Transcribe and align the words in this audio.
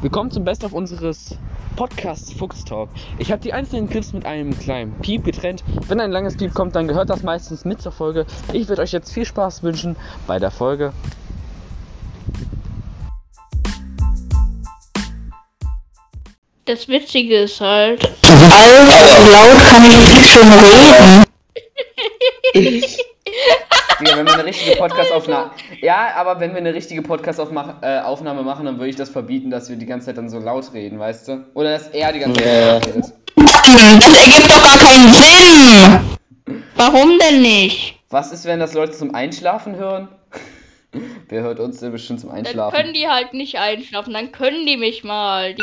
Willkommen 0.00 0.30
zum 0.30 0.44
Best 0.44 0.62
of 0.62 0.74
unseres 0.74 1.34
Podcasts 1.74 2.32
Fuchs 2.32 2.64
Talk. 2.64 2.88
Ich 3.18 3.32
habe 3.32 3.42
die 3.42 3.52
einzelnen 3.52 3.90
Clips 3.90 4.12
mit 4.12 4.24
einem 4.26 4.56
kleinen 4.56 4.92
Piep 5.00 5.24
getrennt. 5.24 5.64
Wenn 5.88 5.98
ein 5.98 6.12
langes 6.12 6.36
Piep 6.36 6.54
kommt, 6.54 6.76
dann 6.76 6.86
gehört 6.86 7.10
das 7.10 7.24
meistens 7.24 7.64
mit 7.64 7.82
zur 7.82 7.90
Folge. 7.90 8.24
Ich 8.52 8.68
würde 8.68 8.82
euch 8.82 8.92
jetzt 8.92 9.12
viel 9.12 9.24
Spaß 9.24 9.64
wünschen 9.64 9.96
bei 10.28 10.38
der 10.38 10.52
Folge. 10.52 10.92
Das 16.66 16.86
Witzige 16.86 17.40
ist 17.40 17.60
halt. 17.60 18.04
Also 18.04 19.32
laut 19.32 19.58
kann 19.68 19.84
ich 19.84 20.14
nicht 20.14 20.28
schon 20.28 20.52
reden. 20.52 21.24
Ja, 24.00 24.16
wenn 24.16 24.26
wir 24.26 24.34
eine 24.34 24.44
richtige 24.44 24.67
Podcastaufnahme. 24.78 25.50
Ja, 25.80 26.14
aber 26.16 26.40
wenn 26.40 26.50
wir 26.52 26.58
eine 26.58 26.74
richtige 26.74 27.02
Podcastaufnahme 27.02 28.42
machen, 28.42 28.66
dann 28.66 28.78
würde 28.78 28.90
ich 28.90 28.96
das 28.96 29.10
verbieten, 29.10 29.50
dass 29.50 29.68
wir 29.68 29.76
die 29.76 29.86
ganze 29.86 30.06
Zeit 30.06 30.18
dann 30.18 30.28
so 30.28 30.38
laut 30.38 30.72
reden, 30.72 30.98
weißt 30.98 31.28
du? 31.28 31.44
Oder 31.54 31.72
dass 31.72 31.88
er 31.88 32.12
die 32.12 32.20
ganze 32.20 32.40
Zeit 32.42 32.66
laut 32.72 32.86
redet. 32.86 33.04
Das 33.36 34.24
ergibt 34.24 34.50
doch 34.50 34.62
gar 34.62 34.78
keinen 34.78 35.12
Sinn. 35.12 36.64
Warum 36.76 37.18
denn 37.18 37.42
nicht? 37.42 37.96
Was 38.10 38.32
ist, 38.32 38.46
wenn 38.46 38.58
das 38.60 38.72
Leute 38.74 38.92
zum 38.92 39.14
Einschlafen 39.14 39.76
hören? 39.76 40.08
Wer 41.28 41.42
hört 41.42 41.60
uns 41.60 41.80
denn 41.80 41.92
bestimmt 41.92 42.20
zum 42.20 42.30
Dann 42.30 42.38
Einschlafen? 42.38 42.74
können 42.74 42.94
die 42.94 43.08
halt 43.08 43.34
nicht 43.34 43.56
einschlafen, 43.58 44.14
dann 44.14 44.32
können 44.32 44.64
die 44.66 44.76
mich 44.78 45.04
mal. 45.04 45.54
Die 45.54 45.62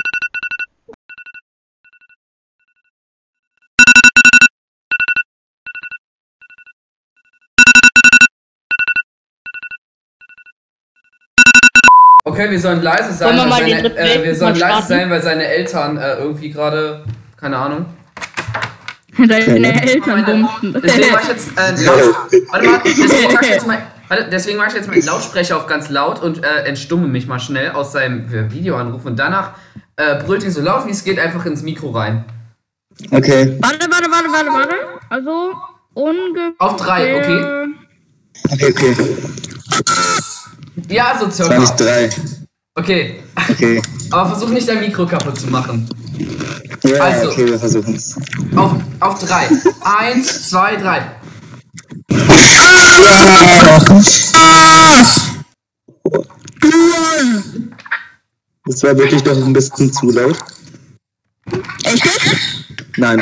Okay, 12.36 12.52
wir 12.52 12.60
sollen 12.60 12.82
leise 12.82 13.14
sein, 13.14 13.28
Wollen 13.30 13.38
wir 13.38 13.44
weil 13.44 13.64
mal 13.64 13.70
seine, 13.70 13.98
äh, 13.98 14.24
wir 14.24 14.36
sollen 14.36 14.52
mal 14.52 14.60
leise 14.60 14.72
starten? 14.74 14.88
sein, 14.88 15.10
weil 15.10 15.22
seine 15.22 15.48
Eltern 15.48 15.98
äh, 15.98 16.16
irgendwie 16.16 16.50
gerade, 16.50 17.06
keine 17.40 17.58
Ahnung. 17.58 17.86
Deine 19.18 19.82
Eltern 19.82 20.26
bumsen. 20.26 20.82
Deswegen 20.84 21.12
mach 21.14 21.22
ich 21.22 21.28
jetzt, 21.30 21.52
äh, 21.58 21.88
warte 22.52 22.68
mal, 22.68 22.82
deswegen 22.84 23.34
mach 23.34 23.42
ich 23.42 23.50
jetzt 23.50 23.68
mal, 23.68 23.78
warte, 24.10 24.28
deswegen 24.30 24.58
mach 24.58 24.68
ich 24.68 24.74
jetzt 24.74 24.90
meinen 24.90 25.06
Lautsprecher 25.06 25.56
auf 25.56 25.66
ganz 25.68 25.90
laut 25.90 26.22
und 26.22 26.44
äh, 26.44 26.64
entstumme 26.66 27.08
mich 27.08 27.26
mal 27.26 27.40
schnell 27.40 27.72
aus 27.72 27.94
seinem 27.94 28.26
äh, 28.34 28.52
Videoanruf 28.52 29.06
und 29.06 29.18
danach 29.18 29.52
äh, 29.96 30.22
brüllt 30.22 30.44
ihn 30.44 30.52
so 30.52 30.60
laut 30.62 30.86
wie 30.88 30.92
es 30.92 31.06
geht 31.06 31.18
einfach 31.20 31.46
ins 31.46 31.62
Mikro 31.64 31.92
rein. 31.92 32.26
Okay, 33.12 33.58
Warte, 33.62 33.80
warte, 33.90 34.12
warte, 34.12 34.30
warte, 34.30 34.50
warte. 34.52 34.76
Also 35.10 35.54
ungefähr. 35.94 36.52
Auf 36.60 36.76
drei, 36.76 37.16
okay? 37.18 37.68
okay, 38.52 38.72
okay. 38.72 38.96
Ja, 40.90 41.18
so 41.20 41.30
circa. 41.30 41.66
drei. 41.78 42.10
Okay, 42.78 43.24
Okay. 43.50 43.82
aber 44.12 44.30
versuch 44.32 44.50
nicht 44.50 44.68
dein 44.68 44.82
Mikro 44.82 45.06
kaputt 45.06 45.40
zu 45.40 45.48
machen. 45.48 45.88
Ja, 46.84 47.04
Also. 47.04 47.32
okay, 47.32 47.48
wir 47.48 47.60
versuchen 47.60 47.96
es. 47.96 48.16
Auf, 48.56 48.74
auf 49.00 49.20
drei. 49.20 49.48
Eins, 49.82 50.50
zwei, 50.50 50.76
drei. 50.76 51.12
Das 58.66 58.84
war 58.84 58.98
wirklich 58.98 59.24
doch 59.24 59.38
ein 59.38 59.54
bisschen 59.54 59.92
zu 59.94 60.10
laut. 60.12 60.38
Echt? 61.84 62.10
Nein. 62.98 63.22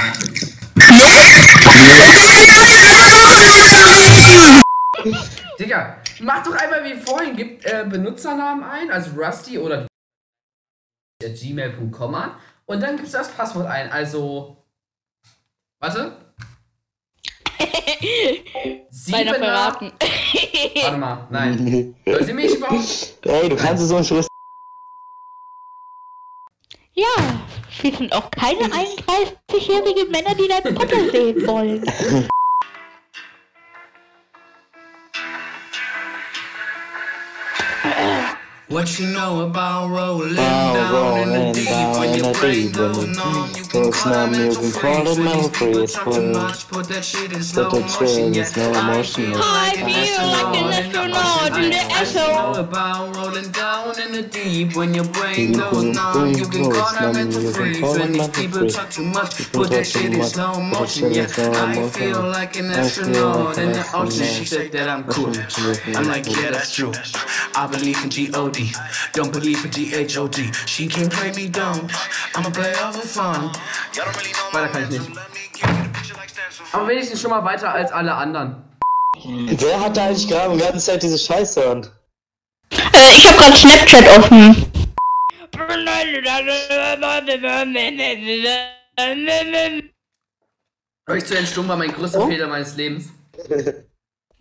Mach 6.19 6.43
doch 6.43 6.55
einmal 6.55 6.83
wie 6.83 6.95
vorhin, 6.95 7.35
gib 7.35 7.65
äh, 7.65 7.85
Benutzernamen 7.87 8.63
ein, 8.63 8.91
also 8.91 9.11
Rusty 9.11 9.57
oder 9.57 9.87
gmail.com 11.21 12.15
an 12.15 12.31
und 12.65 12.81
dann 12.81 12.97
gibst 12.97 13.13
du 13.13 13.17
das 13.17 13.31
Passwort 13.31 13.67
ein, 13.67 13.91
also 13.91 14.57
warte. 15.79 16.17
Beinahe 17.59 18.85
Siebener, 18.89 19.35
verraten. 19.35 19.91
warte 20.81 20.97
mal, 20.97 21.27
nein. 21.29 21.95
Hört 22.05 22.27
ihr 22.27 22.33
mich 22.33 22.55
überhaupt? 22.55 23.17
Ey, 23.23 23.49
du 23.49 23.55
kannst 23.55 23.87
so 23.87 23.95
ein 23.97 24.03
Schluss. 24.03 24.27
ja, 26.93 27.05
wir 27.81 27.95
sind 27.95 28.13
auch 28.13 28.29
keine 28.31 28.65
31-jährigen 28.65 30.11
Männer, 30.11 30.35
die 30.35 30.47
deinen 30.47 30.75
Potter 30.75 31.09
sehen 31.09 31.47
wollen. 31.47 31.83
What 38.73 38.97
you 38.97 39.05
know 39.05 39.41
about 39.41 39.89
rolling 39.89 40.33
down 40.33 41.19
in 41.19 41.29
the 41.29 41.53
deep 41.53 41.99
when 41.99 42.17
your 42.17 42.33
brain 42.33 42.71
goes 42.71 43.05
numb? 43.05 43.62
You 43.73 43.81
can 43.81 43.91
call 43.91 44.13
it 44.13 44.31
mental 44.31 44.69
freeze 44.69 45.17
when 45.17 45.27
you 45.27 45.43
speak 45.43 45.89
talk 45.89 46.13
too 46.13 46.31
much. 46.31 46.67
Put 46.67 46.87
that 46.89 47.03
shit 47.03 47.33
in 47.33 47.41
slow 47.41 47.71
motion, 47.71 48.31
yeah. 48.31 48.43
I 48.55 49.01
feel 49.01 49.31
like 49.31 49.77
an 49.79 49.89
astronaut 50.69 51.57
in 51.57 51.71
the 51.71 51.81
ocean. 51.89 52.21
You 52.21 52.27
know 52.27 52.53
about 52.59 53.15
rolling 53.15 53.49
down 53.51 53.99
in 53.99 54.11
the 54.11 54.21
deep 54.21 54.75
when 54.75 54.93
your 54.93 55.05
brain 55.05 55.53
goes 55.53 55.83
numb? 55.83 56.35
You 56.35 56.45
can 56.45 56.71
call 56.71 56.93
that 56.93 57.15
mental 57.15 57.51
freeze 57.51 57.81
when 57.81 58.11
these 58.11 58.27
people 58.27 58.69
talk 58.69 58.91
too 58.91 59.05
much. 59.05 59.51
Put 59.51 59.71
that 59.71 59.87
shit 59.87 60.13
in 60.13 60.23
slow 60.23 60.61
motion, 60.61 61.11
yeah. 61.11 61.23
I 61.23 61.89
feel 61.89 62.21
like 62.21 62.55
an 62.55 62.69
astronaut 62.69 63.57
in 63.57 63.71
the 63.71 63.89
ocean. 63.95 64.27
She 64.27 64.45
said 64.45 64.71
that 64.73 64.87
I'm 64.87 65.03
cool. 65.05 65.33
I'm 65.97 66.07
like, 66.07 66.27
yeah, 66.27 66.51
that's 66.51 66.75
true. 66.75 66.91
I 67.55 67.65
believe 67.65 68.03
in 68.03 68.11
G-O-D. 68.11 68.71
Don't 69.13 69.33
believe 69.33 69.65
in 69.65 69.71
G-H-O-D. 69.71 70.51
She 70.67 70.87
can't 70.87 71.11
play 71.11 71.31
me 71.31 71.49
dumb. 71.49 71.87
I'm 72.35 72.45
a 72.45 72.51
player 72.51 72.75
for 72.75 73.01
fun. 73.01 73.51
Weiter 74.51 74.67
kann 74.69 74.83
ich 74.83 74.89
nicht. 74.89 75.11
Aber 76.71 76.87
wenigstens 76.87 77.21
schon 77.21 77.31
mal 77.31 77.43
weiter 77.43 77.71
als 77.71 77.91
alle 77.91 78.13
anderen. 78.13 78.63
Wer 79.23 79.79
hat 79.79 79.95
da 79.97 80.07
eigentlich 80.07 80.27
gerade 80.27 80.55
die 80.55 80.63
ganze 80.63 80.79
Zeit 80.79 81.03
diese 81.03 81.17
Scheiße 81.17 81.69
an? 81.69 81.87
Äh, 82.71 83.17
ich 83.17 83.27
habe 83.27 83.37
gerade 83.37 83.55
Snapchat 83.55 84.17
offen. 84.17 84.71
Euch 91.07 91.25
zu 91.25 91.37
entstummen 91.37 91.69
war 91.69 91.77
mein 91.77 91.93
größter 91.93 92.27
Fehler 92.27 92.47
meines 92.47 92.75
Lebens. 92.75 93.09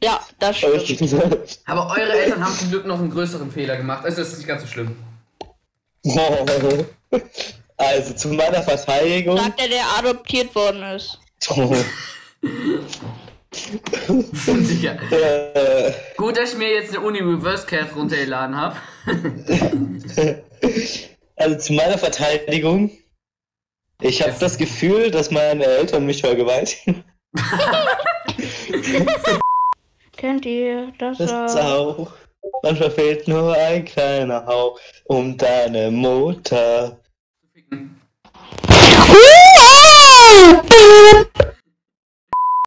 Ja, 0.04 0.20
das 0.40 0.58
stimmt. 0.58 1.60
Aber 1.66 1.90
eure 1.90 2.12
Eltern 2.12 2.44
haben 2.44 2.56
zum 2.56 2.70
Glück 2.70 2.86
noch 2.86 2.98
einen 2.98 3.12
größeren 3.12 3.52
Fehler 3.52 3.76
gemacht. 3.76 4.04
Also 4.04 4.18
das 4.18 4.32
ist 4.32 4.38
nicht 4.38 4.48
ganz 4.48 4.62
so 4.62 4.66
schlimm. 4.66 4.96
Also 7.76 8.14
zu 8.14 8.28
meiner 8.28 8.62
Verteidigung. 8.62 9.36
Sagt 9.36 9.60
er, 9.60 9.68
der 9.68 9.84
adoptiert 9.98 10.54
worden 10.54 10.82
ist. 10.82 11.18
Sicher. 13.52 14.98
äh, 15.10 15.92
Gut, 16.16 16.36
dass 16.36 16.52
ich 16.52 16.58
mir 16.58 16.72
jetzt 16.72 16.96
eine 16.96 17.04
Uni 17.04 17.18
Reverse 17.20 17.66
Cast 17.66 17.94
runtergeladen 17.94 18.56
habe. 18.56 18.76
also 21.36 21.58
zu 21.58 21.72
meiner 21.74 21.98
Verteidigung. 21.98 22.90
Ich 24.00 24.22
habe 24.22 24.34
das 24.40 24.56
Gefühl, 24.56 25.10
dass 25.10 25.30
meine 25.30 25.64
Eltern 25.64 26.06
mich 26.06 26.22
vergewaltigen. 26.22 27.04
Kennt 30.16 30.44
ihr 30.44 30.92
das? 30.98 31.18
Das 31.18 31.52
ist 31.52 31.56
äh, 31.56 31.62
auch. 31.62 32.12
Manchmal 32.62 32.90
fehlt 32.90 33.28
nur 33.28 33.54
ein 33.54 33.84
kleiner 33.84 34.44
Hauch 34.46 34.80
um 35.04 35.36
deine 35.36 35.90
Mutter. 35.90 36.98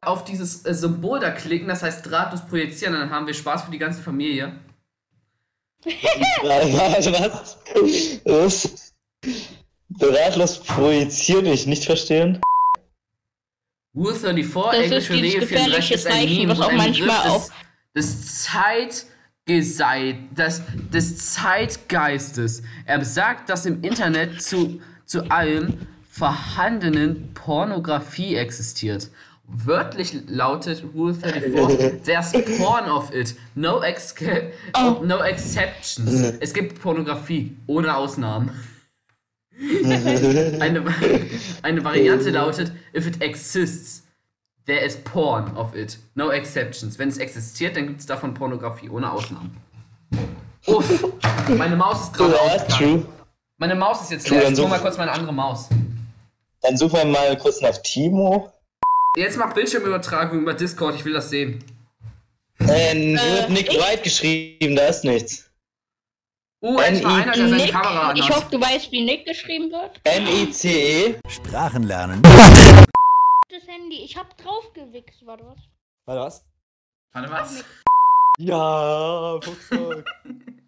Auf 0.02 0.24
dieses 0.24 0.64
äh, 0.64 0.74
Symbol 0.74 1.20
da 1.20 1.30
klicken, 1.30 1.68
das 1.68 1.82
heißt 1.82 2.08
drahtlos 2.08 2.46
projizieren, 2.46 2.94
dann 2.94 3.10
haben 3.10 3.26
wir 3.26 3.34
Spaß 3.34 3.64
für 3.64 3.70
die 3.70 3.78
ganze 3.78 4.02
Familie. 4.02 4.52
Warte, 6.42 6.72
was? 6.72 7.58
Was? 8.24 8.92
Ratlos 10.00 10.58
projizieren, 10.62 11.46
ich 11.46 11.66
nicht 11.66 11.84
verstehen. 11.84 12.40
Rule 13.94 14.14
34, 14.14 14.90
Das 14.90 15.04
ist 15.04 15.10
englische 15.10 15.12
Regel 15.14 15.46
34 15.46 15.48
gefährliche 15.48 15.94
ist 15.94 16.06
ein 16.06 16.12
Zeichen, 16.12 16.36
Meme 16.36 16.52
was 16.52 16.60
auch 16.60 16.68
ein 16.68 16.76
manchmal 16.76 17.32
des, 17.32 17.50
des 17.94 18.44
Zeitgeseit, 19.46 20.16
des, 20.36 20.62
des 20.92 21.32
Zeitgeistes. 21.32 22.62
Er 22.84 22.98
besagt, 22.98 23.48
dass 23.48 23.64
im 23.64 23.82
Internet 23.82 24.42
zu, 24.42 24.80
zu 25.06 25.30
allem 25.30 25.74
vorhandenen 26.10 27.32
Pornografie 27.34 28.36
existiert. 28.36 29.08
Wörtlich 29.48 30.12
lautet 30.26 30.82
Rule 30.94 31.14
34, 31.14 32.02
there's 32.02 32.32
porn 32.58 32.90
of 32.90 33.14
it, 33.14 33.36
no, 33.54 33.80
exca- 33.80 34.50
Oh. 34.76 35.02
no 35.04 35.22
exceptions. 35.22 36.34
Es 36.40 36.52
gibt 36.52 36.80
Pornografie, 36.82 37.56
ohne 37.68 37.96
Ausnahmen. 37.96 38.50
Eine, 40.60 40.82
eine 41.62 41.84
Variante 41.84 42.30
lautet, 42.30 42.72
if 42.92 43.06
it 43.06 43.22
exists, 43.22 44.02
there 44.66 44.84
is 44.84 44.96
porn 44.96 45.56
of 45.56 45.74
it. 45.74 45.98
No 46.14 46.30
exceptions. 46.30 46.98
Wenn 46.98 47.08
es 47.08 47.16
existiert, 47.18 47.76
dann 47.76 47.86
gibt 47.86 48.00
es 48.00 48.06
davon 48.06 48.34
Pornografie, 48.34 48.90
ohne 48.90 49.10
Ausnahmen. 49.10 49.56
Uff, 50.66 51.04
meine 51.56 51.76
Maus 51.76 52.02
ist 52.02 52.14
gerade 52.14 52.66
true. 52.68 53.06
Meine 53.58 53.74
Maus 53.74 54.02
ist 54.02 54.10
jetzt 54.10 54.28
leer. 54.28 54.42
dann 54.42 54.52
Ich 54.52 54.60
hol 54.60 54.68
mal 54.68 54.80
kurz 54.80 54.98
meine 54.98 55.12
andere 55.12 55.32
Maus. 55.32 55.68
Dann 56.62 56.76
suchen 56.76 56.94
wir 56.98 57.04
mal 57.06 57.36
kurz 57.38 57.60
nach 57.60 57.76
Timo. 57.78 58.52
Jetzt 59.16 59.38
mach 59.38 59.54
Bildschirmübertragung 59.54 60.40
über 60.40 60.52
Discord, 60.52 60.94
ich 60.96 61.04
will 61.04 61.14
das 61.14 61.30
sehen. 61.30 61.64
Äh, 62.58 63.14
wird 63.14 63.50
Nick 63.50 63.72
ich- 63.72 63.78
White 63.78 64.02
geschrieben, 64.02 64.76
da 64.76 64.86
ist 64.88 65.04
nichts. 65.04 65.44
Uh, 66.62 66.78
endlich 66.80 67.04
mal 67.04 67.22
einer, 67.22 67.32
der 67.32 67.48
seine 67.48 67.62
Nick, 67.62 67.72
Kamera 67.72 68.12
ich 68.14 68.22
anhat. 68.24 68.36
hoffe, 68.36 68.46
du 68.50 68.60
weißt, 68.60 68.90
wie 68.90 69.04
Nick 69.04 69.26
geschrieben 69.26 69.70
wird. 69.70 70.00
N-I-C-E. 70.04 71.14
Sprachen 71.28 71.82
lernen. 71.84 72.22
Das 72.22 73.66
Handy, 73.68 74.02
ich 74.02 74.16
hab 74.16 74.36
draufgewichst, 74.38 75.24
warte 75.26 75.44
was? 75.46 75.58
Warte, 76.06 76.20
was? 76.20 76.44
Warte 77.12 77.30
was? 77.30 77.64
Ja, 78.38 79.38
Fuchsburg. 79.42 80.04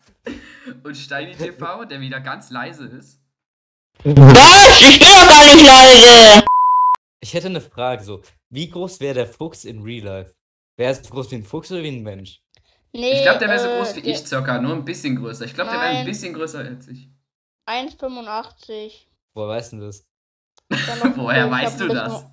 Und 0.84 0.96
Steini 0.96 1.34
TV, 1.34 1.84
der 1.84 2.00
wieder 2.00 2.20
ganz 2.20 2.50
leise 2.50 2.86
ist. 2.86 3.20
Was? 4.04 4.80
Ich 4.80 4.98
bin 4.98 5.08
doch 5.08 5.28
gar 5.28 5.44
nicht 5.54 5.66
leise. 5.66 6.44
Ich 7.20 7.34
hätte 7.34 7.46
eine 7.48 7.60
Frage 7.60 8.02
so. 8.04 8.22
Wie 8.48 8.68
groß 8.70 9.00
wäre 9.00 9.14
der 9.14 9.26
Fuchs 9.26 9.64
in 9.64 9.82
Real 9.82 10.04
Life? 10.04 10.34
Wäre 10.76 10.92
er 10.92 10.94
so 10.94 11.10
groß 11.10 11.30
wie 11.32 11.36
ein 11.36 11.44
Fuchs 11.44 11.72
oder 11.72 11.82
wie 11.82 11.88
ein 11.88 12.02
Mensch? 12.02 12.40
Nee, 12.92 13.12
Ich 13.18 13.22
glaube, 13.22 13.38
der 13.40 13.48
wäre 13.48 13.58
so 13.58 13.68
äh, 13.68 13.76
groß 13.76 13.96
wie 13.96 14.10
ich 14.10 14.18
circa, 14.18 14.60
nur 14.60 14.74
ein 14.74 14.84
bisschen 14.84 15.16
größer. 15.16 15.44
Ich 15.44 15.54
glaube, 15.54 15.70
der 15.70 15.80
wäre 15.80 15.98
ein 15.98 16.06
bisschen 16.06 16.32
größer 16.32 16.60
als 16.60 16.88
ich. 16.88 17.08
1,85. 17.66 18.92
Woher 19.34 19.48
weißt 19.48 19.72
du 19.72 19.80
das? 19.80 20.06
Woher 21.16 21.50
weißt 21.50 21.80
du 21.80 21.88
das? 21.88 22.24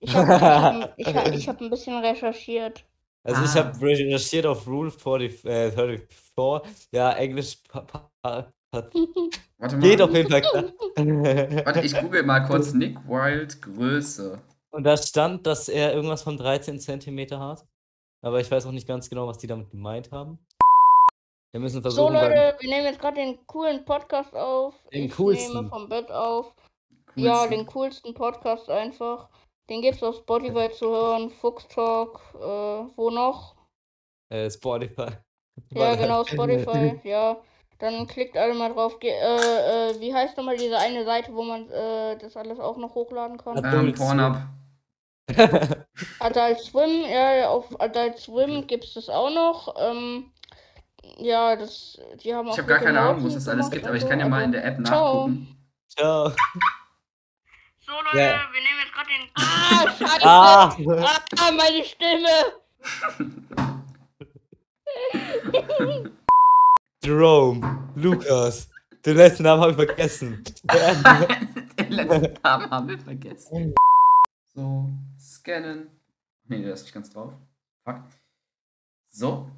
Ich 0.00 0.14
habe 0.14 0.94
ich 0.96 1.06
hab, 1.14 1.28
ich 1.32 1.48
hab 1.48 1.60
ein 1.60 1.70
bisschen 1.70 1.98
recherchiert. 1.98 2.84
Also 3.26 3.42
ich 3.42 3.50
Ah. 3.50 3.64
habe 3.66 3.80
recherchiert 3.86 4.46
auf 4.46 4.66
Rule 4.66 4.90
40, 4.90 5.44
äh, 5.46 5.70
34. 5.72 6.88
Ja, 6.92 7.12
Englisch 7.12 7.56
pa 7.68 7.80
pa 7.80 8.10
pa 8.22 8.46
Warte 8.72 9.76
mal. 9.76 9.80
geht 9.80 10.02
auf 10.02 10.12
jeden 10.12 10.30
Fall 10.30 10.42
klar. 10.42 10.64
Warte, 11.66 11.80
ich 11.80 11.98
google 11.98 12.22
mal 12.22 12.40
kurz 12.40 12.72
Nick 12.74 12.96
Wild 13.08 13.62
Größe. 13.62 14.40
Und 14.72 14.84
da 14.84 14.96
stand, 14.96 15.46
dass 15.46 15.68
er 15.68 15.94
irgendwas 15.94 16.22
von 16.22 16.36
13 16.36 16.78
Zentimeter 16.80 17.38
hat. 17.40 17.64
Aber 18.22 18.40
ich 18.40 18.50
weiß 18.50 18.66
auch 18.66 18.72
nicht 18.72 18.88
ganz 18.88 19.08
genau, 19.08 19.26
was 19.26 19.38
die 19.38 19.46
damit 19.46 19.70
gemeint 19.70 20.10
haben. 20.10 20.38
Wir 21.52 21.60
müssen 21.60 21.76
So 21.76 21.82
versuchen, 21.82 22.14
beim- 22.14 22.30
Leute, 22.30 22.56
wir 22.58 22.68
nehmen 22.70 22.84
jetzt 22.86 22.98
gerade 23.00 23.16
den 23.16 23.46
coolen 23.46 23.84
Podcast 23.84 24.34
auf. 24.34 24.74
Den 24.92 25.04
ich 25.04 25.16
coolsten. 25.16 25.54
nehme 25.54 25.68
vom 25.68 25.88
Bett 25.88 26.10
auf. 26.10 26.52
Ja, 27.14 27.34
Coolsten. 27.36 27.50
den 27.58 27.66
coolsten 27.66 28.14
Podcast 28.14 28.68
einfach. 28.68 29.28
Den 29.70 29.80
gibt's 29.80 30.02
auf 30.02 30.16
Spotify 30.16 30.70
zu 30.70 30.88
hören, 30.90 31.30
Fuchs 31.30 31.66
Talk, 31.68 32.20
äh, 32.34 32.38
wo 32.96 33.10
noch? 33.10 33.56
äh, 34.28 34.50
Spotify. 34.50 35.08
Ja, 35.70 35.94
genau, 35.94 36.24
Spotify, 36.24 37.00
ja. 37.04 37.36
Dann 37.78 38.06
klickt 38.06 38.36
alle 38.36 38.54
mal 38.54 38.72
drauf. 38.72 38.98
Ge 39.00 39.10
äh, 39.10 39.90
äh, 39.90 40.00
wie 40.00 40.14
heißt 40.14 40.36
nochmal 40.36 40.56
diese 40.56 40.78
eine 40.78 41.04
Seite, 41.04 41.34
wo 41.34 41.42
man 41.42 41.68
äh, 41.70 42.16
das 42.18 42.36
alles 42.36 42.60
auch 42.60 42.76
noch 42.76 42.94
hochladen 42.94 43.36
kann? 43.38 43.56
Ähm, 43.58 43.64
Adult 43.64 43.96
Pornhub. 43.96 44.36
Adult 46.20 46.58
Swim, 46.60 47.02
ja, 47.02 47.34
ja, 47.34 47.48
auf 47.48 47.80
Adult 47.80 48.18
Swim 48.18 48.66
gibt's 48.66 48.94
das 48.94 49.08
auch 49.08 49.30
noch. 49.30 49.74
Ähm, 49.78 50.30
ja, 51.18 51.56
das, 51.56 51.98
die 52.22 52.34
haben 52.34 52.48
auch 52.48 52.52
Ich 52.52 52.58
habe 52.58 52.68
gar 52.68 52.80
keine 52.80 53.00
Ahnung, 53.00 53.22
wo 53.22 53.28
es 53.28 53.34
das 53.34 53.48
alles 53.48 53.70
gibt, 53.70 53.86
aber 53.86 53.96
ich 53.96 54.06
kann 54.06 54.20
ja 54.20 54.28
mal 54.28 54.36
also- 54.36 54.46
in 54.46 54.52
der 54.52 54.64
App 54.64 54.86
Ciao. 54.86 55.28
nachgucken. 55.28 55.56
Ciao. 55.88 56.32
So 57.86 57.92
Leute, 57.92 58.18
Ja. 58.18 58.40
wir 58.52 58.60
nehmen 58.62 58.80
jetzt 58.82 58.92
gerade 58.94 59.08
den. 59.10 59.28
Ah, 59.34 59.82
scheiße! 59.98 60.26
Ah! 60.26 60.76
Ah, 61.38 61.50
meine 61.52 61.84
Stimme! 61.84 62.34
Jerome. 67.02 67.90
Lukas. 67.96 68.68
Den 69.04 69.16
letzten 69.16 69.42
Namen 69.42 69.60
habe 69.62 69.72
ich 69.72 69.76
vergessen. 69.76 70.42
Den 71.78 71.92
letzten 71.92 72.42
Namen 72.42 72.70
haben 72.70 72.88
wir 72.88 72.98
vergessen. 72.98 73.74
So, 74.54 74.88
scannen. 75.18 75.90
Nee, 76.48 76.62
der 76.62 76.72
ist 76.72 76.84
nicht 76.84 76.94
ganz 76.94 77.10
drauf. 77.10 77.32
Fuck. 77.84 78.00
So. 79.10 79.50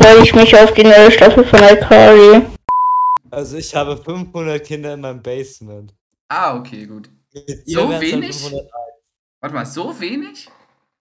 Freue 0.00 0.22
ich 0.22 0.34
mich 0.34 0.56
auf 0.56 0.72
die 0.72 0.84
neue 0.84 1.10
Staffel 1.12 1.44
von 1.44 1.60
iCarly. 1.60 2.46
Also 3.30 3.56
ich 3.56 3.74
habe 3.74 3.96
500 3.96 4.64
Kinder 4.64 4.94
in 4.94 5.00
meinem 5.00 5.22
Basement. 5.22 5.94
Ah, 6.28 6.56
okay, 6.56 6.86
gut. 6.86 7.10
So 7.66 7.88
wenig? 8.00 8.36
500. 8.36 8.70
Warte 9.40 9.54
mal, 9.54 9.66
so 9.66 9.98
wenig? 10.00 10.48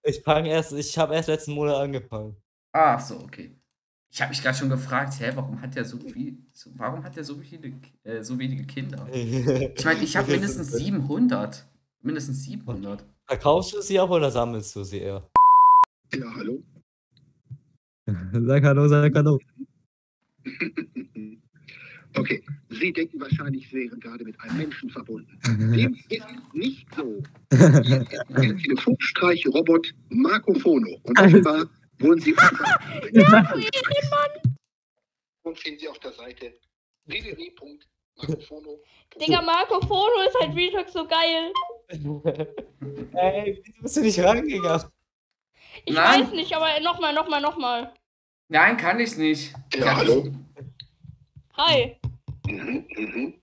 Ich 0.03 0.21
fange 0.21 0.49
erst, 0.49 0.73
ich 0.73 0.97
habe 0.97 1.15
erst 1.15 1.29
letzten 1.29 1.53
Monat 1.53 1.75
angefangen. 1.75 2.35
Ach 2.71 2.99
so, 2.99 3.19
okay. 3.19 3.51
Ich 4.09 4.21
habe 4.21 4.29
mich 4.29 4.41
gerade 4.41 4.57
schon 4.57 4.69
gefragt, 4.69 5.19
hä, 5.19 5.31
warum 5.35 5.61
hat 5.61 5.75
der 5.75 5.83
so 5.85 5.99
viel, 5.99 6.37
so, 6.53 6.69
warum 6.75 7.03
hat 7.03 7.15
der 7.15 7.23
so 7.23 7.35
viele, 7.35 7.73
äh, 8.03 8.23
so 8.23 8.39
wenige 8.39 8.65
Kinder? 8.65 9.07
Ich 9.11 9.85
meine, 9.85 10.03
ich 10.03 10.15
habe 10.15 10.31
mindestens 10.31 10.71
700. 10.71 11.67
Mindestens 12.01 12.43
700. 12.43 13.05
Verkaufst 13.25 13.73
du 13.73 13.81
sie 13.81 13.99
auch 13.99 14.09
oder 14.09 14.31
sammelst 14.31 14.75
du 14.75 14.83
sie 14.83 14.99
eher? 14.99 15.29
Ja, 16.13 16.25
hallo. 16.35 16.63
Sag 18.47 18.63
hallo, 18.63 18.87
sag 18.87 19.13
hallo. 19.13 19.39
Okay, 22.17 22.43
Sie 22.69 22.91
denken 22.91 23.19
wahrscheinlich, 23.19 23.69
Sie 23.69 23.89
wären 23.89 23.99
gerade 23.99 24.23
mit 24.23 24.39
einem 24.41 24.57
Menschen 24.57 24.89
verbunden. 24.89 25.39
Dem 25.45 25.93
ist 26.09 26.25
nicht 26.53 26.87
so. 26.95 27.21
Hier 27.51 28.01
ist 28.01 28.11
der 28.11 28.57
Telefonstreich-Robot 28.57 29.93
Marco 30.09 30.53
Fono. 30.55 30.99
Und 31.03 31.19
offenbar 31.19 31.69
wurden 31.99 32.21
Sie 32.21 32.33
und 35.43 35.57
finden 35.57 35.79
Sie 35.79 35.87
auf 35.87 35.99
der 35.99 36.13
Seite 36.13 36.53
www.marcofono. 37.05 38.79
Digga, 39.19 39.41
Marco 39.41 39.79
Fono 39.81 40.21
ist 40.27 40.37
halt 40.41 40.55
Real 40.55 40.71
Talk 40.71 40.89
so 40.89 41.07
geil. 41.07 41.51
Ey, 43.13 43.61
wieso 43.63 43.81
bist 43.81 43.97
du 43.97 44.01
nicht 44.01 44.19
rangegangen? 44.19 44.89
Ich 45.85 45.93
Nein. 45.93 46.23
weiß 46.23 46.31
nicht, 46.31 46.53
aber 46.53 46.79
nochmal, 46.81 47.13
nochmal, 47.13 47.41
nochmal. 47.41 47.93
Nein, 48.49 48.77
kann 48.77 48.99
ich 48.99 49.15
nicht. 49.17 49.53
Ja, 49.73 49.95
hallo. 49.95 50.31
Hi. 51.55 51.97
Mhm, 52.47 52.87
mhm. 52.95 53.33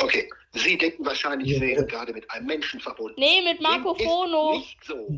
Okay, 0.00 0.28
Sie 0.52 0.78
denken 0.78 1.04
wahrscheinlich, 1.04 1.54
Sie 1.54 1.60
wären 1.60 1.86
gerade 1.86 2.12
mit 2.12 2.28
einem 2.30 2.46
Menschen 2.46 2.80
verbunden. 2.80 3.14
Nee, 3.18 3.40
mit 3.42 3.60
Marco 3.60 3.92
Dem 3.94 4.06
ist 4.06 4.12
Fono. 4.12 4.56
Nicht 4.58 4.84
so. 4.84 5.08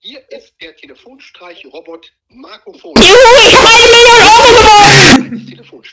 Hier 0.00 0.20
ist 0.30 0.54
der 0.60 0.74
Telefonstreich-Robot 0.76 2.12
Marco 2.28 2.72
Fono. 2.72 3.00
Juhu, 3.00 3.36
ich 3.36 3.54
habe 3.54 3.68
eine 3.68 3.90
Million 3.90 4.22
Euro 4.22 4.48
gewonnen. 4.58 5.46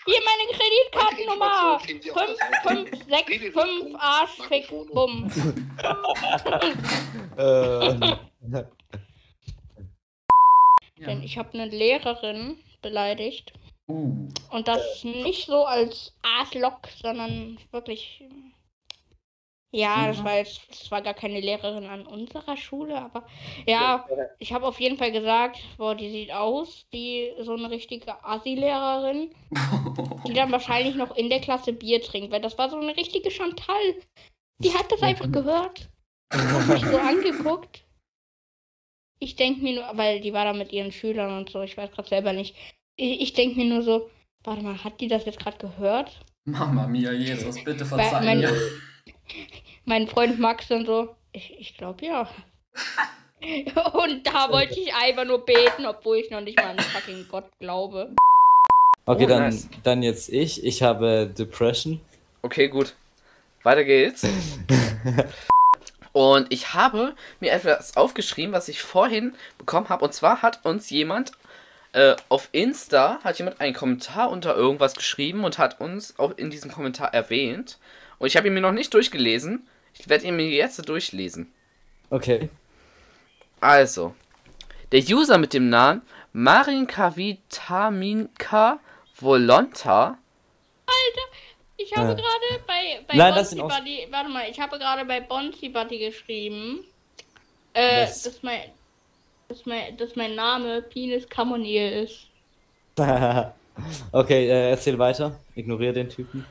Hier 0.06 0.22
meine 0.26 0.46
Kreditkartennummer. 0.58 1.80
5565 1.80 3.96
Arschfick 4.00 4.68
Bumm. 4.94 5.32
Äh, 7.38 8.16
Denn 11.06 11.24
ich 11.24 11.38
habe 11.38 11.54
eine 11.54 11.66
Lehrerin 11.66 12.58
beleidigt. 12.82 13.54
Uh, 13.90 14.28
Und 14.52 14.68
das 14.68 15.04
nicht 15.04 15.48
so 15.48 15.66
als 15.66 16.14
Arschloch, 16.22 16.80
sondern 17.02 17.58
wirklich. 17.72 18.24
Ja, 19.72 20.08
das 20.08 20.24
war 20.24 20.38
jetzt, 20.38 20.62
das 20.68 20.90
war 20.90 21.04
gar 21.04 21.14
keine 21.14 21.40
Lehrerin 21.40 21.86
an 21.86 22.08
unserer 22.08 22.58
Schule, 22.58 23.00
aber 23.00 23.28
ja, 23.68 24.04
ich 24.40 24.52
habe 24.52 24.66
auf 24.66 24.80
jeden 24.80 24.98
Fall 24.98 25.12
gesagt, 25.12 25.60
boah, 25.78 25.94
die 25.94 26.10
sieht 26.10 26.32
aus 26.32 26.88
wie 26.90 27.32
so 27.42 27.54
eine 27.54 27.70
richtige 27.70 28.24
Assi-Lehrerin, 28.24 29.30
die 30.28 30.34
dann 30.34 30.52
wahrscheinlich 30.52 30.96
noch 30.96 31.16
in 31.16 31.30
der 31.30 31.40
Klasse 31.40 31.72
Bier 31.72 32.02
trinkt, 32.02 32.32
weil 32.32 32.42
das 32.42 32.58
war 32.58 32.72
so 32.72 32.78
eine 32.78 32.98
richtige 32.98 33.30
Chantal. 33.30 33.96
Die 34.58 34.74
hat 34.74 34.92
das 34.92 35.04
einfach 35.04 35.32
gehört 35.32 35.88
und 36.34 36.68
mich 36.70 36.86
so 36.86 36.98
angeguckt. 36.98 37.84
Ich 39.20 39.36
denke 39.36 39.62
mir 39.62 39.76
nur, 39.76 39.98
weil 39.98 40.20
die 40.22 40.34
war 40.34 40.46
da 40.46 40.54
mit 40.54 40.72
ihren 40.72 40.92
Schülern 40.92 41.38
und 41.38 41.50
so, 41.50 41.62
ich 41.62 41.78
weiß 41.78 41.92
gerade 41.92 42.10
selber 42.10 42.34
nicht. 42.34 42.56
Ich, 43.02 43.32
denke 43.32 43.58
mir 43.58 43.66
nur 43.66 43.82
so, 43.82 44.10
warte 44.44 44.62
mal, 44.62 44.84
hat 44.84 45.00
die 45.00 45.08
das 45.08 45.24
jetzt 45.24 45.40
gerade 45.40 45.58
gehört? 45.58 46.20
Mama 46.44 46.86
mia, 46.86 47.14
Jesus, 47.14 47.64
bitte 47.64 47.86
verzeih 47.86 48.22
mein, 48.26 48.40
mir. 48.40 48.54
mein 49.86 50.08
Freund 50.08 50.38
Max 50.38 50.68
dann 50.68 50.86
so, 50.86 51.16
ich, 51.32 51.58
ich 51.58 51.78
glaube 51.78 52.06
ja. 52.06 52.30
Und 53.94 54.28
da 54.28 54.52
wollte 54.52 54.78
ich 54.78 54.94
einfach 54.94 55.24
nur 55.24 55.46
beten, 55.46 55.86
obwohl 55.86 56.18
ich 56.18 56.30
noch 56.30 56.42
nicht 56.42 56.58
mal 56.58 56.72
an 56.72 56.80
fucking 56.80 57.26
Gott 57.30 57.50
glaube. 57.60 58.16
okay, 59.06 59.24
Oh, 59.24 59.28
dann, 59.28 59.44
nice. 59.44 59.70
dann 59.84 60.04
jetzt 60.04 60.28
ich. 60.28 60.66
Ich 60.66 60.84
habe 60.84 61.32
Depression. 61.38 62.02
Okay, 62.42 62.68
gut. 62.68 62.96
Weiter 63.64 63.86
geht's. 63.86 64.28
Und 66.12 66.52
ich 66.52 66.74
habe 66.74 67.16
mir 67.40 67.52
etwas 67.52 67.96
aufgeschrieben, 67.96 68.52
was 68.52 68.68
ich 68.68 68.82
vorhin 68.82 69.36
bekommen 69.58 69.88
habe. 69.88 70.04
Und 70.04 70.14
zwar 70.14 70.42
hat 70.42 70.66
uns 70.66 70.90
jemand 70.90 71.32
äh, 71.94 72.16
auf 72.30 72.50
Insta, 72.52 73.20
hat 73.24 73.38
jemand 73.40 73.60
einen 73.62 73.74
Kommentar 73.74 74.30
unter 74.30 74.56
irgendwas 74.56 74.94
geschrieben 74.96 75.44
und 75.44 75.58
hat 75.58 75.80
uns 75.82 76.18
auch 76.20 76.38
in 76.38 76.50
diesem 76.50 76.72
Kommentar 76.72 77.14
erwähnt. 77.14 77.78
Und 78.20 78.28
ich 78.28 78.38
habe 78.38 78.48
ihn 78.48 78.54
mir 78.54 78.62
noch 78.62 78.72
nicht 78.72 78.94
durchgelesen. 78.94 79.68
Ich 79.98 80.08
werde 80.10 80.26
ihn 80.28 80.36
mir 80.36 80.48
jetzt 80.50 80.88
durchlesen. 80.88 81.52
Okay. 82.10 82.50
Also, 83.60 84.16
der 84.92 85.02
User 85.02 85.38
mit 85.38 85.54
dem 85.54 85.70
Namen 85.70 86.02
Marinka 86.34 87.16
Vitaminka 87.16 88.80
Volonta. 89.20 90.18
Ich 91.78 91.96
habe 91.96 92.10
Ja. 92.10 92.14
gerade 92.14 92.64
bei, 92.68 93.00
bei 93.08 93.16
Nein, 93.16 93.36
das 93.36 93.56
Bonzi 93.56 93.76
Buddy, 93.76 94.08
warte 94.12 94.30
mal, 94.30 94.50
ich 94.50 94.60
habe 94.60 94.78
gerade 94.78 95.06
bei 95.06 95.22
Bonzi 95.22 95.70
Buddy 95.70 96.00
geschrieben, 96.00 96.84
äh, 97.74 98.04
Was? 98.04 98.24
dass 98.24 98.44
mein, 98.44 98.62
dass 99.50 99.66
mein, 99.66 99.98
dass 99.98 100.16
mein 100.16 100.36
Name 100.36 100.82
Penis 100.84 101.28
Kamonil 101.28 102.04
ist. 102.04 102.28
okay, 104.12 104.48
äh, 104.48 104.70
erzähl 104.70 104.98
weiter. 104.98 105.40
Ignoriere 105.56 105.94
den 105.94 106.10
Typen. 106.10 106.46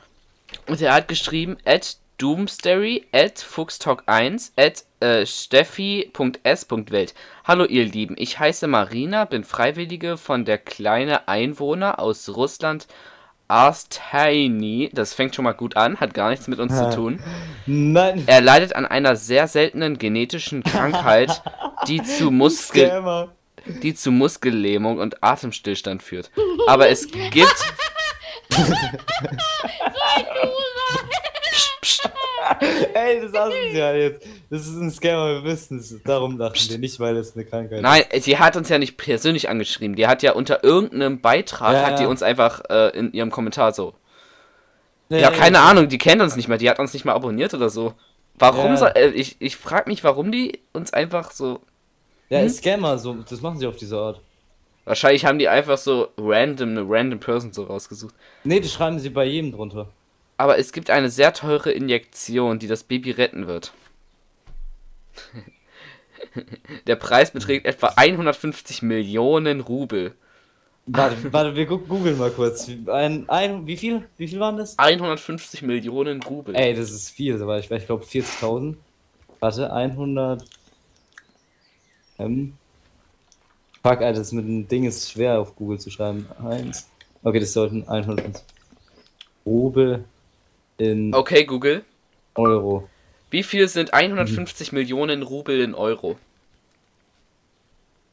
Und 0.67 0.81
er 0.81 0.93
hat 0.93 1.07
geschrieben, 1.07 1.57
at 1.65 1.97
Doomsday, 2.17 3.05
at 3.13 3.37
Fuchstalk1, 3.37 4.51
at 4.57 4.83
äh, 4.99 5.25
Steffi.s.welt. 5.25 7.13
Hallo 7.45 7.63
ihr 7.63 7.85
Lieben, 7.85 8.15
ich 8.17 8.39
heiße 8.39 8.67
Marina, 8.67 9.23
bin 9.25 9.45
Freiwillige 9.45 10.17
von 10.17 10.43
der 10.43 10.57
kleine 10.57 11.29
Einwohner 11.29 11.99
aus 11.99 12.35
Russland, 12.35 12.87
Arstaini. 13.49 14.89
Das 14.93 15.13
fängt 15.13 15.35
schon 15.35 15.43
mal 15.43 15.51
gut 15.51 15.75
an, 15.75 15.99
hat 15.99 16.13
gar 16.13 16.29
nichts 16.29 16.47
mit 16.47 16.59
uns 16.59 16.77
zu 16.77 16.89
tun. 16.91 17.19
Nein. 17.65 18.23
Er 18.25 18.39
leidet 18.39 18.75
an 18.75 18.85
einer 18.85 19.17
sehr 19.17 19.47
seltenen 19.47 19.97
genetischen 19.97 20.63
Krankheit, 20.63 21.41
die 21.87 22.01
zu 22.01 22.31
Muskel 22.31 23.29
die 23.83 23.93
zu 23.93 24.11
Muskellähmung 24.11 24.99
und 24.99 25.23
Atemstillstand 25.23 26.03
führt. 26.03 26.31
Aber 26.67 26.89
es 26.89 27.07
gibt. 27.07 27.55
Psst, 31.51 31.71
psst. 31.81 32.09
Lassen 33.31 33.53
sie 33.71 33.77
ja 33.77 33.93
jetzt. 33.93 34.25
Das 34.49 34.61
ist 34.61 34.75
ein 34.75 34.91
Scammer, 34.91 35.27
wir 35.27 35.43
wissen 35.43 35.79
es. 35.79 36.01
Darum 36.03 36.37
lachen 36.37 36.69
wir 36.69 36.77
nicht, 36.77 36.99
weil 36.99 37.17
es 37.17 37.35
eine 37.35 37.45
Krankheit 37.45 37.81
Nein, 37.81 38.03
sie 38.19 38.37
hat 38.37 38.55
uns 38.55 38.69
ja 38.69 38.77
nicht 38.77 38.97
persönlich 38.97 39.49
angeschrieben. 39.49 39.95
Die 39.95 40.07
hat 40.07 40.23
ja 40.23 40.33
unter 40.33 40.63
irgendeinem 40.63 41.21
Beitrag, 41.21 41.73
Ja, 41.73 41.85
hat 41.85 41.99
die 41.99 42.05
uns 42.05 42.23
einfach 42.23 42.61
äh, 42.69 42.89
in 42.97 43.13
ihrem 43.13 43.31
Kommentar 43.31 43.73
so. 43.73 43.93
ist. 45.09 45.21
Ja, 45.21 45.31
keine 45.31 45.59
Ahnung, 45.59 45.87
die 45.89 45.97
kennt 45.97 46.21
uns 46.21 46.35
nicht 46.35 46.47
mehr, 46.47 46.57
die 46.57 46.69
hat 46.69 46.79
uns 46.79 46.93
nicht 46.93 47.05
mal 47.05 47.13
abonniert 47.13 47.53
oder 47.53 47.69
so. 47.69 47.93
Warum 48.37 48.77
soll. 48.77 48.91
Äh, 48.95 49.09
ich 49.09 49.37
ich 49.39 49.57
frage 49.57 49.89
mich, 49.89 50.03
warum 50.03 50.31
die 50.31 50.59
uns 50.73 50.93
einfach 50.93 51.31
so. 51.31 51.61
Ja, 52.29 52.47
Scammer, 52.47 52.97
so, 52.97 53.15
das 53.27 53.41
machen 53.41 53.57
sie 53.57 53.67
auf 53.67 53.75
diese 53.75 53.97
Art. 53.97 54.21
Wahrscheinlich 54.85 55.25
haben 55.25 55.39
die 55.39 55.47
einfach 55.47 55.77
so 55.77 56.09
random, 56.17 56.69
eine 56.69 56.85
random 56.87 57.19
Person 57.19 57.53
so 57.53 57.63
rausgesucht. 57.63 58.15
Nee, 58.43 58.59
das 58.59 58.71
schreiben 58.71 58.99
sie 58.99 59.09
bei 59.09 59.25
jedem 59.25 59.51
drunter. 59.51 59.89
Aber 60.39 60.57
es 60.57 60.71
gibt 60.71 60.89
eine 60.89 61.09
sehr 61.09 61.33
teure 61.33 61.69
Injektion, 61.69 62.59
die 62.59 62.67
das 62.67 62.83
Baby 62.83 63.11
retten 63.11 63.45
wird. 63.45 63.73
Der 66.87 66.95
Preis 66.95 67.31
beträgt 67.31 67.65
etwa 67.65 67.87
150 67.97 68.81
Millionen 68.81 69.59
Rubel. 69.59 70.13
Warte, 70.85 71.33
warte, 71.33 71.57
wir 71.57 71.65
googeln 71.65 72.17
mal 72.17 72.31
kurz. 72.31 72.71
Ein, 72.87 73.27
ein, 73.27 73.67
wie 73.67 73.75
viel? 73.75 74.07
Wie 74.15 74.29
viel 74.29 74.39
waren 74.39 74.55
das? 74.55 74.79
150 74.79 75.61
Millionen 75.63 76.23
Rubel. 76.23 76.55
Ey, 76.55 76.73
das 76.73 76.89
ist 76.89 77.09
viel, 77.09 77.41
aber 77.41 77.59
ich, 77.59 77.69
ich 77.69 77.85
glaube 77.85 78.05
40.000. 78.05 78.75
Warte, 79.41 79.73
100. 79.73 80.41
Ähm. 82.17 82.53
Fuck, 83.83 84.01
Alter, 84.01 84.19
das 84.19 84.31
mit 84.31 84.45
dem 84.45 84.69
Ding 84.69 84.85
ist 84.85 85.11
schwer 85.11 85.41
auf 85.41 85.57
Google 85.57 85.81
zu 85.81 85.91
schreiben. 85.91 86.27
Eins. 86.41 86.87
Okay, 87.23 87.41
das 87.41 87.51
sollten 87.51 87.85
100 87.89 88.41
Rubel 89.45 90.05
in 90.79 91.13
Okay, 91.13 91.45
Google. 91.45 91.85
Euro. 92.35 92.89
Wie 93.29 93.43
viel 93.43 93.67
sind 93.67 93.93
150 93.93 94.71
Millionen 94.71 95.21
Rubel 95.21 95.61
in 95.61 95.75
Euro? 95.75 96.17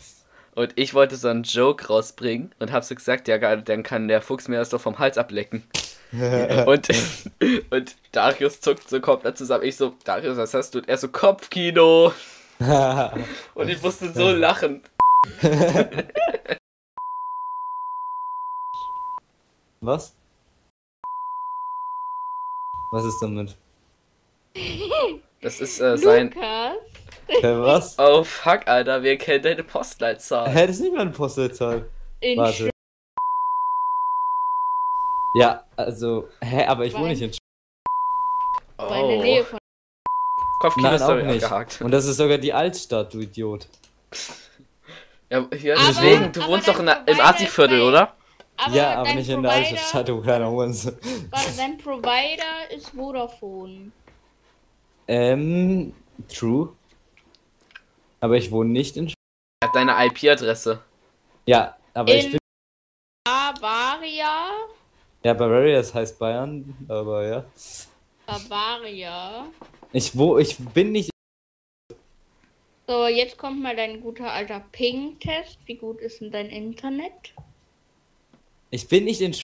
Und 0.55 0.73
ich 0.75 0.93
wollte 0.93 1.15
so 1.15 1.27
einen 1.27 1.43
Joke 1.43 1.87
rausbringen 1.87 2.53
und 2.59 2.71
hab 2.71 2.83
so 2.83 2.93
gesagt, 2.93 3.27
ja, 3.27 3.37
geil, 3.37 3.61
dann 3.63 3.81
kann 3.83 4.07
der 4.07 4.21
Fuchs 4.21 4.47
mir 4.47 4.57
das 4.57 4.69
doch 4.69 4.81
vom 4.81 4.99
Hals 4.99 5.17
ablecken. 5.17 5.63
und, 6.11 6.89
und 7.69 7.95
Darius 8.11 8.61
zuckt 8.61 8.89
so 8.89 8.99
komplett 8.99 9.37
zusammen. 9.37 9.63
Ich 9.63 9.77
so, 9.77 9.93
Darius, 10.03 10.37
was 10.37 10.53
hast 10.53 10.75
du? 10.75 10.79
Und 10.79 10.89
er 10.89 10.97
so, 10.97 11.07
Kopfkino. 11.07 12.13
Und 13.53 13.69
ich 13.69 13.81
musste 13.81 14.11
so 14.11 14.31
lachen. 14.31 14.81
Was? 19.81 20.18
Was 22.91 23.05
ist 23.05 23.19
damit? 23.21 23.55
Das 25.41 25.59
ist 25.61 25.79
äh, 25.79 25.97
sein. 25.97 26.31
Lukas. 26.31 26.73
Hä, 27.27 27.55
was? 27.59 27.99
Oh 27.99 28.23
fuck, 28.23 28.67
Alter, 28.67 29.03
wir 29.03 29.17
kennen 29.17 29.43
deine 29.43 29.63
Postleitzahl. 29.63 30.49
Hä, 30.49 30.65
das 30.67 30.77
ist 30.77 30.81
nicht 30.81 30.93
mal 30.93 31.01
eine 31.01 31.11
Postleitzahl. 31.11 31.87
In 32.21 32.37
Warte. 32.37 32.71
Ja, 35.35 35.63
also, 35.75 36.27
hä, 36.41 36.65
aber 36.65 36.85
ich 36.85 36.93
wohne 36.95 37.09
nicht 37.09 37.21
in 37.21 37.31
Sch 37.31 37.37
Sch- 38.79 38.99
in 39.01 39.07
der 39.09 39.17
Nähe 39.21 39.43
von. 39.45 39.59
Kopfkino 40.59 40.91
ist 40.91 41.01
auch 41.03 41.15
nicht. 41.15 41.43
abgehakt. 41.43 41.81
Und 41.81 41.91
das 41.91 42.05
ist 42.05 42.17
sogar 42.17 42.37
die 42.39 42.51
Altstadt, 42.51 43.13
du 43.13 43.19
Idiot. 43.19 43.67
Ja, 45.29 45.45
hier, 45.55 45.77
Aber- 45.77 45.87
deswegen, 45.87 46.31
du 46.31 46.41
aber 46.41 46.51
wohnst 46.53 46.67
dein 46.67 46.73
doch 46.73 46.79
in 46.79 46.85
der, 46.87 47.07
im 47.07 47.19
Asi-Viertel, 47.21 47.81
oder? 47.83 48.15
Aber 48.61 48.75
ja, 48.75 48.95
aber 48.95 49.13
nicht 49.13 49.29
in 49.29 49.41
der 49.41 49.49
Provider, 49.49 50.03
du 50.03 50.21
kleiner 50.21 50.51
Hurensohn. 50.51 50.97
Warte, 51.29 51.51
dein 51.55 51.77
Provider 51.77 52.69
ist 52.75 52.89
Vodafone. 52.89 53.91
Ähm, 55.07 55.93
true. 56.27 56.75
Aber 58.19 58.35
ich 58.35 58.51
wohne 58.51 58.71
nicht 58.71 58.97
in 58.97 59.07
Er 59.61 59.69
hat 59.69 59.75
deine 59.75 60.05
IP-Adresse. 60.07 60.81
Ja, 61.45 61.77
aber 61.93 62.13
ich 62.13 62.25
In- 62.25 62.31
bin. 62.31 62.39
Bavaria. 63.25 64.49
Ja, 65.23 65.33
Bavaria, 65.33 65.77
das 65.77 65.93
heißt 65.93 66.19
Bayern, 66.19 66.75
aber 66.89 67.25
ja. 67.25 67.45
Bavaria. 68.25 69.45
Ich 69.93 70.17
wo, 70.17 70.37
ich 70.37 70.57
bin 70.57 70.91
nicht. 70.91 71.09
So, 72.87 73.07
jetzt 73.07 73.37
kommt 73.37 73.61
mal 73.61 73.75
dein 73.75 74.01
guter 74.01 74.31
alter 74.31 74.63
Ping-Test. 74.71 75.59
Wie 75.65 75.75
gut 75.75 76.01
ist 76.01 76.19
denn 76.21 76.31
dein 76.31 76.47
Internet? 76.49 77.33
Ich 78.69 78.87
bin 78.87 79.05
nicht 79.05 79.21
in 79.21 79.33
Sch 79.33 79.41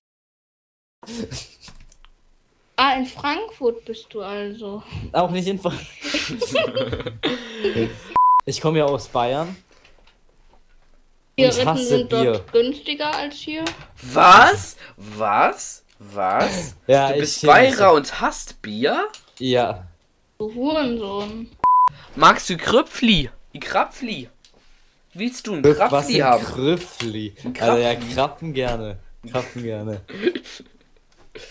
Ah, 2.77 2.95
in 2.97 3.05
Frankfurt 3.05 3.85
bist 3.85 4.07
du 4.13 4.21
also. 4.21 4.83
Auch 5.13 5.31
nicht 5.31 5.47
in. 5.47 5.57
Fra- 5.57 5.71
ich 8.45 8.59
komme 8.61 8.79
ja 8.79 8.85
aus 8.85 9.07
Bayern. 9.07 9.55
ich 11.37 11.49
Zigaretten 11.51 11.69
hasse 11.69 11.85
sind 11.85 12.09
Bier. 12.09 12.23
dort 12.33 12.51
günstiger 12.51 13.15
als 13.15 13.35
hier. 13.35 13.63
Was? 14.01 14.75
Was? 14.97 15.85
Was? 15.99 16.75
Ja, 16.87 17.13
Du 17.13 17.19
bist 17.19 17.45
Bayer 17.45 17.93
und 17.93 18.19
hast 18.19 18.61
Bier? 18.61 19.07
Ja. 19.39 19.87
Du 20.37 20.53
Hurensohn. 20.53 21.49
Magst 22.15 22.49
du 22.49 22.57
Kröpfli? 22.57 23.29
Die 23.53 23.59
Krapfli? 23.61 24.29
Willst 25.13 25.47
du 25.47 25.53
ein 25.53 25.63
Was 25.63 25.77
Krapfli 25.77 26.17
haben? 26.19 26.43
Krüffli? 26.43 27.29
Krapfen. 27.31 27.61
Also 27.61 27.77
ja, 27.81 27.95
Krappen 27.95 28.53
gerne. 28.53 28.99
Krappen 29.31 29.63
gerne. 29.63 30.01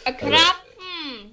Äh, 0.05 0.13
Krappen! 0.13 0.35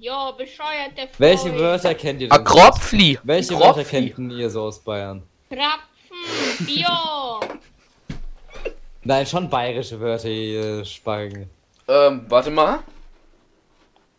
Jo, 0.00 0.32
bescheuert 0.36 0.96
der 0.96 1.08
Welche. 1.18 1.56
Wörter 1.58 1.94
kennt 1.94 2.20
ihr 2.20 2.32
A 2.32 2.36
denn? 2.36 2.44
Kropfli. 2.44 3.18
Welche 3.22 3.54
Kropfli. 3.54 3.66
Wörter 3.66 3.84
kennt 3.84 4.32
ihr 4.32 4.50
so 4.50 4.62
aus 4.62 4.78
Bayern? 4.80 5.22
Krapfen! 5.48 6.66
Jo! 6.68 7.40
Nein, 9.04 9.26
schon 9.26 9.48
bayerische 9.48 9.98
Wörter, 9.98 10.28
ihr 10.28 10.84
Spacken. 10.84 11.48
Ähm, 11.88 12.26
warte 12.28 12.50
mal. 12.50 12.80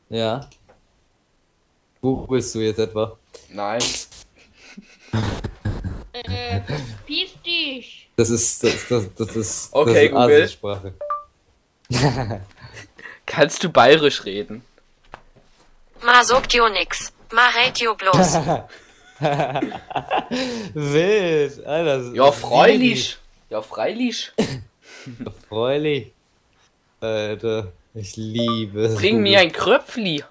Ja. 0.09 0.49
Googlest 2.01 2.53
du 2.55 2.59
jetzt 2.59 2.79
etwa? 2.79 3.17
Nein. 3.49 3.81
Äh, 6.13 6.61
verpiss 6.61 7.33
dich. 7.45 8.09
Das 8.15 8.29
ist, 8.29 8.63
das, 8.63 8.87
das, 8.87 9.13
das 9.15 9.35
ist, 9.35 9.69
Okay, 9.71 9.93
das 9.93 10.03
ist 10.03 10.11
Google. 10.11 10.41
Asi-Sprache. 10.43 10.93
Kannst 13.25 13.63
du 13.63 13.69
bayerisch 13.69 14.25
reden? 14.25 14.63
Ma 16.03 16.23
sogt 16.23 16.53
jo 16.53 16.67
nix. 16.69 17.13
Ma 17.31 17.47
red 17.49 17.79
jo 17.79 17.95
bloß. 17.95 18.39
Wild, 20.73 21.65
Alter. 21.65 22.13
Ja, 22.13 22.31
freilich. 22.31 23.17
Ja, 23.49 23.61
freilich. 23.71 24.31
Freilich. 25.49 26.11
Alter, 26.99 27.71
ich 27.93 28.15
liebe 28.15 28.85
es. 28.85 28.95
Bring 28.95 29.21
mir 29.21 29.39
ein 29.39 29.51
Kröpfli. 29.51 30.23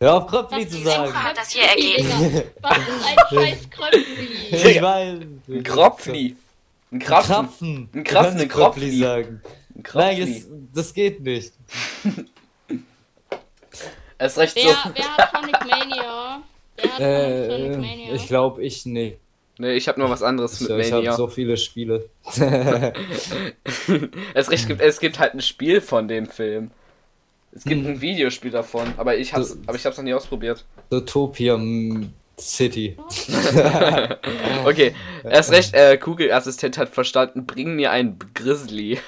Hör 0.00 0.14
auf, 0.14 0.26
Kröpfli 0.26 0.68
zu 0.68 0.78
ist 0.78 0.84
sagen. 0.84 1.12
Das 1.34 1.50
hier. 1.50 1.68
Digga, 1.76 2.44
Was 2.60 2.78
ist 2.78 3.06
ein 3.06 3.16
scheiß 3.30 3.70
Kröpfli? 3.70 4.26
Ich 4.50 4.82
weiß. 4.82 5.18
Ein 5.48 5.62
Kropfli. 5.62 6.36
Ein 6.90 6.98
Krapfen. 6.98 7.34
Krapfen. 7.34 7.88
Ein 7.94 8.04
Krapfen, 8.04 8.40
ein 8.40 8.48
Kropfli. 8.48 8.98
sagen. 8.98 9.42
Ein 9.74 9.84
Nein, 9.94 10.20
das, 10.20 10.46
das 10.86 10.94
geht 10.94 11.20
nicht. 11.22 11.52
Erst 14.18 14.38
recht 14.38 14.58
so. 14.58 14.64
Wer, 14.66 14.92
wer 14.94 15.16
hat 15.16 15.30
Sonic 15.32 15.60
Mania? 15.66 16.42
Wer 16.76 16.92
hat 16.92 16.98
Sonic 16.98 17.72
Äh, 17.72 17.76
Mania? 17.78 18.14
ich 18.14 18.26
glaube, 18.26 18.62
ich 18.62 18.86
nicht. 18.86 19.18
Nee, 19.58 19.74
ich 19.74 19.86
hab 19.88 19.98
nur 19.98 20.08
was 20.10 20.22
anderes 20.22 20.60
Ich, 20.60 20.68
mit 20.68 20.78
ich 20.86 20.92
habe 20.92 21.02
Mania. 21.02 21.16
so 21.16 21.26
viele 21.28 21.56
Spiele. 21.56 22.08
es, 24.34 24.50
recht 24.50 24.66
gibt, 24.68 24.80
es 24.80 24.98
gibt 25.00 25.18
halt 25.18 25.34
ein 25.34 25.40
Spiel 25.42 25.80
von 25.80 26.08
dem 26.08 26.26
Film. 26.26 26.70
Es 27.54 27.64
gibt 27.64 27.84
Hm. 27.84 27.92
ein 27.92 28.00
Videospiel 28.00 28.50
davon, 28.50 28.94
aber 28.96 29.16
ich 29.18 29.34
hab's, 29.34 29.58
aber 29.66 29.76
ich 29.76 29.84
hab's 29.84 29.98
noch 29.98 30.04
nie 30.04 30.14
ausprobiert. 30.14 30.64
Utopia 30.90 31.56
mm, 31.58 32.10
City. 32.38 32.96
Okay, 34.64 34.94
erst 35.24 35.50
recht, 35.50 35.74
äh, 35.74 35.98
Google-Assistent 35.98 36.78
hat 36.78 36.88
verstanden, 36.88 37.44
bring 37.46 37.74
mir 37.76 37.90
ein 37.90 38.16
Grizzly. 38.34 38.98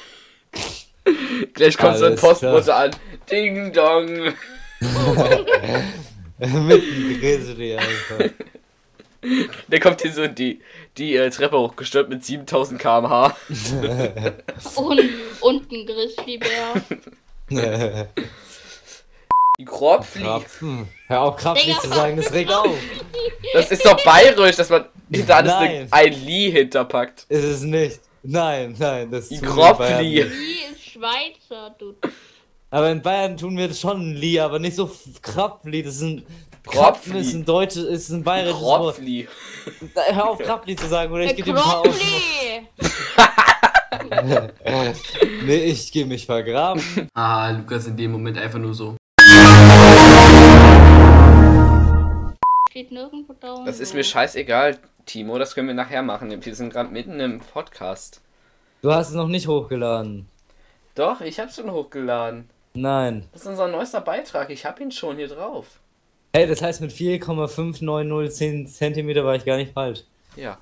Gleich 1.54 1.76
kommt 1.76 1.98
so 1.98 2.06
ein 2.06 2.16
Postbote 2.16 2.74
an. 2.74 2.90
Ding 3.30 3.72
dong. 3.72 4.06
Mit 6.38 6.82
einem 6.82 7.20
Grizzly 7.20 7.76
einfach. 7.76 8.30
Der 9.68 9.80
kommt 9.80 10.02
hier 10.02 10.12
so 10.12 10.26
die, 10.26 10.60
die 10.98 11.16
äh, 11.16 11.30
Treppe 11.30 11.58
hochgestürmt 11.58 12.10
mit 12.10 12.24
7000 12.24 12.78
km/h. 12.80 13.34
Und, 14.74 15.00
und 15.40 15.72
ein 15.72 15.86
Grizzlybär. 15.86 16.74
Die 19.58 19.64
Kropfli. 19.64 20.22
Krapfen. 20.22 20.88
Hör 21.06 21.22
auf, 21.22 21.36
Krapfen 21.36 21.68
Digga. 21.68 21.80
zu 21.80 21.88
sagen, 21.88 22.16
das 22.16 22.32
regt 22.32 22.52
auf. 22.52 22.76
Das 23.52 23.70
ist 23.70 23.84
doch 23.86 24.02
bayerisch, 24.04 24.56
dass 24.56 24.68
man 24.68 24.86
hinter 25.10 25.36
alles 25.36 25.52
Nein. 25.52 25.88
ein 25.90 26.12
Li 26.12 26.50
hinterpackt. 26.50 27.26
Ist 27.28 27.44
es 27.44 27.60
nicht. 27.62 28.00
Nein, 28.26 28.74
nein, 28.78 29.10
das 29.10 29.30
in 29.30 29.42
Kropfli. 29.42 30.20
Ist 30.20 30.90
Schweizer, 30.92 31.74
du. 31.78 31.94
Aber 32.70 32.90
in 32.90 33.02
Bayern 33.02 33.36
tun 33.36 33.56
wir 33.56 33.68
das 33.68 33.78
schon 33.78 34.00
ein 34.00 34.16
Li, 34.16 34.40
aber 34.40 34.58
nicht 34.58 34.76
so 34.76 34.90
Krapfli. 35.20 35.82
Das 35.82 35.96
ist 35.96 36.02
ein. 36.02 36.26
Kropfli. 36.66 37.20
Ist 37.20 37.34
ein 37.34 37.44
deutsches, 37.44 37.84
ist 37.84 38.08
ein 38.08 38.24
bayerisches 38.24 38.62
Wort. 38.62 38.96
Kropfli. 38.96 39.28
Hör 39.94 40.30
auf, 40.30 40.38
Krapfli 40.38 40.74
zu 40.74 40.88
sagen, 40.88 41.12
oder 41.12 41.24
ich 41.24 41.34
Der 41.34 41.44
gebe 41.44 41.52
dir 41.52 41.56
ein 41.56 41.62
paar 41.62 41.82
Kropfli! 41.82 42.68
Nee, 45.44 45.64
ich 45.64 45.92
gehe 45.92 46.04
mich 46.04 46.26
vergraben. 46.26 46.82
Ah, 47.14 47.50
Lukas 47.50 47.86
in 47.86 47.96
dem 47.96 48.12
Moment 48.12 48.38
einfach 48.38 48.58
nur 48.58 48.74
so. 48.74 48.96
Steht 52.70 52.90
nirgendwo 52.90 53.34
da. 53.38 53.62
Das 53.64 53.78
ist 53.78 53.94
mir 53.94 54.02
scheißegal, 54.02 54.78
Timo. 55.06 55.38
Das 55.38 55.54
können 55.54 55.68
wir 55.68 55.74
nachher 55.74 56.02
machen. 56.02 56.44
Wir 56.44 56.54
sind 56.54 56.72
gerade 56.72 56.90
mitten 56.90 57.20
im 57.20 57.38
Podcast. 57.38 58.20
Du 58.84 58.92
hast 58.92 59.08
es 59.08 59.14
noch 59.14 59.28
nicht 59.28 59.48
hochgeladen. 59.48 60.28
Doch, 60.94 61.22
ich 61.22 61.40
hab's 61.40 61.56
schon 61.56 61.70
hochgeladen. 61.70 62.50
Nein. 62.74 63.26
Das 63.32 63.40
ist 63.40 63.46
unser 63.48 63.66
neuester 63.66 64.02
Beitrag. 64.02 64.50
Ich 64.50 64.66
hab 64.66 64.78
ihn 64.78 64.92
schon 64.92 65.16
hier 65.16 65.28
drauf. 65.28 65.64
Hey, 66.34 66.46
das 66.46 66.60
heißt 66.60 66.82
mit 66.82 66.92
4,590 66.92 68.68
Zentimeter 68.70 69.24
war 69.24 69.36
ich 69.36 69.46
gar 69.46 69.56
nicht 69.56 69.72
falsch. 69.72 70.00
Ja. 70.36 70.58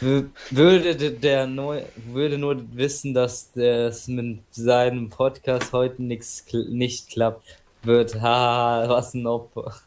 Würde 0.00 0.96
de- 0.96 1.10
der 1.18 1.46
neu 1.46 1.82
würde 2.06 2.38
nur 2.38 2.56
wissen, 2.74 3.12
dass 3.12 3.52
das 3.52 4.08
mit 4.08 4.38
seinem 4.50 5.10
Podcast 5.10 5.74
heute 5.74 6.02
nichts 6.02 6.46
kl 6.46 6.64
nicht 6.70 7.10
klappt, 7.10 7.44
wird 7.82 8.18
haha, 8.18 8.88
was 8.88 9.12
ein 9.12 9.26
Opfer. 9.26 9.74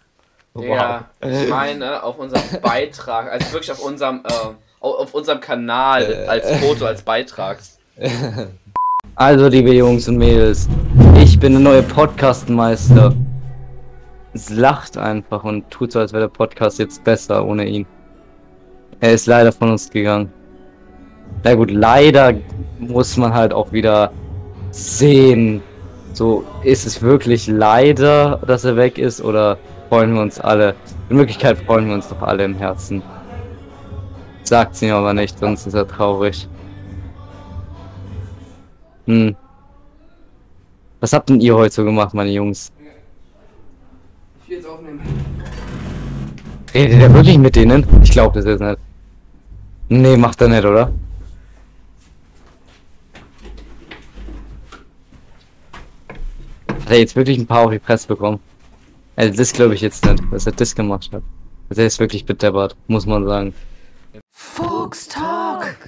Wow. 0.53 0.65
Ja, 0.65 1.09
ich 1.21 1.47
meine 1.47 2.01
auf 2.03 2.17
unserem 2.17 2.61
Beitrag, 2.61 3.31
also 3.31 3.53
wirklich 3.53 3.71
auf 3.71 3.83
unserem, 3.83 4.23
äh, 4.25 4.53
auf 4.79 5.13
unserem 5.13 5.39
Kanal 5.39 6.25
als 6.27 6.49
Foto, 6.59 6.85
als 6.85 7.01
Beitrag. 7.01 7.59
Also, 9.15 9.47
liebe 9.47 9.73
Jungs 9.73 10.07
und 10.07 10.17
Mädels, 10.17 10.69
ich 11.21 11.37
bin 11.39 11.53
der 11.53 11.61
neue 11.61 11.83
Podcastmeister. 11.83 13.13
Es 14.33 14.49
lacht 14.49 14.97
einfach 14.97 15.43
und 15.43 15.69
tut 15.69 15.91
so, 15.91 15.99
als 15.99 16.13
wäre 16.13 16.23
der 16.23 16.29
Podcast 16.29 16.79
jetzt 16.79 17.03
besser 17.03 17.45
ohne 17.45 17.65
ihn. 17.65 17.85
Er 19.01 19.13
ist 19.13 19.25
leider 19.25 19.51
von 19.51 19.71
uns 19.71 19.89
gegangen. 19.89 20.31
Na 21.43 21.53
gut, 21.55 21.71
leider 21.71 22.33
muss 22.77 23.17
man 23.17 23.33
halt 23.33 23.53
auch 23.53 23.71
wieder 23.73 24.11
sehen. 24.71 25.61
So, 26.13 26.45
ist 26.63 26.85
es 26.85 27.01
wirklich 27.01 27.47
leider, 27.47 28.39
dass 28.47 28.63
er 28.63 28.77
weg 28.77 28.97
ist 28.97 29.21
oder 29.21 29.57
freuen 29.89 30.13
wir 30.13 30.21
uns 30.21 30.39
alle? 30.39 30.75
In 31.09 31.17
Wirklichkeit 31.17 31.57
freuen 31.57 31.87
wir 31.87 31.95
uns 31.95 32.07
doch 32.07 32.21
alle 32.21 32.45
im 32.45 32.55
Herzen. 32.55 33.01
Sagt's 34.49 34.81
ihm 34.81 34.93
aber 34.93 35.13
nicht, 35.13 35.37
sonst 35.37 35.67
ist 35.67 35.75
er 35.75 35.87
traurig. 35.87 36.47
Hm. 39.05 39.35
Was 40.99 41.13
habt 41.13 41.29
denn 41.29 41.39
ihr 41.39 41.53
heute 41.53 41.75
so 41.75 41.85
gemacht, 41.85 42.15
meine 42.15 42.31
Jungs? 42.31 42.71
Ich 44.41 44.49
will 44.49 44.57
jetzt 44.57 44.67
aufnehmen. 44.67 45.01
Redet 46.73 46.99
ihr 46.99 47.13
wirklich 47.13 47.37
mit 47.37 47.55
denen? 47.55 47.85
Ich 48.01 48.09
glaube 48.09 48.41
das 48.41 48.45
jetzt 48.45 48.61
nicht. 48.61 48.79
Nee, 49.87 50.17
macht 50.17 50.41
er 50.41 50.47
nicht, 50.47 50.65
oder? 50.65 50.91
Hat 56.69 56.89
er 56.89 56.97
jetzt 56.97 57.15
wirklich 57.15 57.37
ein 57.37 57.45
paar 57.45 57.65
auf 57.65 57.71
die 57.71 57.77
Presse 57.77 58.07
bekommen? 58.07 58.39
Also 59.15 59.37
das 59.37 59.53
glaube 59.53 59.75
ich 59.75 59.81
jetzt 59.81 60.03
nicht, 60.05 60.23
dass 60.31 60.47
er 60.47 60.53
das 60.53 60.73
gemacht 60.73 61.11
hat. 61.13 61.21
Also 61.69 61.81
er 61.81 61.87
ist 61.87 61.99
wirklich 61.99 62.25
bedeppert, 62.25 62.75
muss 62.87 63.05
man 63.05 63.23
sagen. 63.27 63.53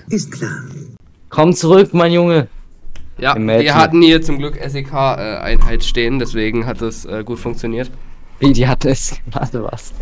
Ist 0.10 0.32
klar. 0.32 0.64
Komm 1.30 1.54
zurück, 1.54 1.94
mein 1.94 2.12
Junge! 2.12 2.48
Ja, 3.18 3.36
Imagine. 3.36 3.64
wir 3.64 3.76
hatten 3.76 4.02
hier 4.02 4.22
zum 4.22 4.40
Glück 4.40 4.60
SEK-Einheit 4.64 5.84
stehen, 5.84 6.20
deswegen 6.20 6.66
hat 6.66 6.82
es 6.82 7.06
äh, 7.06 7.24
gut 7.24 7.40
funktioniert. 7.40 7.92
Wie, 8.40 8.52
die 8.52 8.68
hat 8.68 8.86
es... 8.86 9.18
Warte, 9.28 9.64
was? 9.64 9.94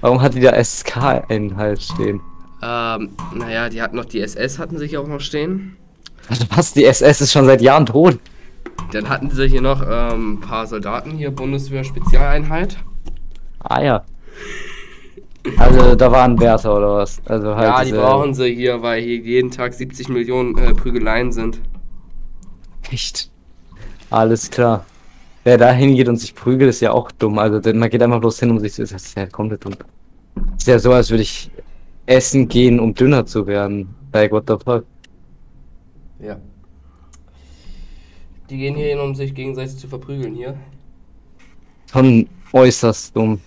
Warum 0.00 0.20
hat 0.20 0.34
die 0.34 0.40
da 0.40 0.52
SK-Einhalt 0.62 1.82
stehen? 1.82 2.20
Ähm, 2.62 3.10
naja, 3.34 3.68
die 3.68 3.80
hatten 3.80 3.96
noch 3.96 4.04
die 4.04 4.20
SS, 4.20 4.58
hatten 4.58 4.80
hier 4.80 5.00
auch 5.00 5.06
noch 5.08 5.20
stehen. 5.20 5.76
Warte, 6.28 6.46
was? 6.54 6.74
Die 6.74 6.84
SS 6.84 7.20
ist 7.22 7.32
schon 7.32 7.46
seit 7.46 7.62
Jahren 7.62 7.86
tot. 7.86 8.18
Dann 8.92 9.08
hatten 9.08 9.30
sie 9.30 9.48
hier 9.48 9.62
noch 9.62 9.82
ähm, 9.82 10.34
ein 10.34 10.40
paar 10.40 10.66
Soldaten 10.66 11.12
hier, 11.12 11.30
Bundeswehr-Spezialeinheit. 11.30 12.76
Ah 13.60 13.82
ja. 13.82 14.04
Also 15.56 15.94
da 15.94 16.10
waren 16.12 16.38
Wärter 16.40 16.76
oder 16.76 16.94
was? 16.96 17.20
Also 17.24 17.54
halt 17.54 17.68
ja, 17.68 17.84
die 17.84 17.92
brauchen 17.92 18.34
sie 18.34 18.54
hier, 18.54 18.82
weil 18.82 19.02
hier 19.02 19.16
jeden 19.18 19.50
Tag 19.50 19.72
70 19.72 20.08
Millionen 20.08 20.58
äh, 20.58 20.74
Prügeleien 20.74 21.32
sind. 21.32 21.60
Echt? 22.90 23.30
Alles 24.10 24.50
klar. 24.50 24.84
Wer 25.44 25.58
da 25.58 25.72
hingeht 25.72 26.08
und 26.08 26.16
sich 26.16 26.34
prügelt, 26.34 26.70
ist 26.70 26.80
ja 26.80 26.92
auch 26.92 27.10
dumm. 27.12 27.38
Also 27.38 27.60
man 27.72 27.88
geht 27.88 28.02
einfach 28.02 28.20
bloß 28.20 28.40
hin, 28.40 28.50
um 28.50 28.58
sich 28.58 28.72
zu. 28.72 28.82
Das 28.82 28.92
ist 28.92 29.16
ja 29.16 29.26
komplett 29.26 29.64
dumm. 29.64 29.74
ist 30.56 30.66
ja 30.66 30.78
so, 30.78 30.92
als 30.92 31.10
würde 31.10 31.22
ich 31.22 31.50
essen 32.06 32.48
gehen, 32.48 32.80
um 32.80 32.94
dünner 32.94 33.24
zu 33.24 33.46
werden. 33.46 33.94
Like, 34.12 34.32
what 34.32 34.44
the 34.48 34.56
fuck? 34.62 34.84
Ja. 36.20 36.38
Die 38.50 38.56
gehen 38.56 38.74
hier 38.74 38.88
hin, 38.88 38.98
um 38.98 39.14
sich 39.14 39.34
gegenseitig 39.34 39.76
zu 39.76 39.88
verprügeln 39.88 40.34
hier. 40.34 40.56
Schon 41.92 42.28
äußerst 42.52 43.14
dumm. 43.14 43.40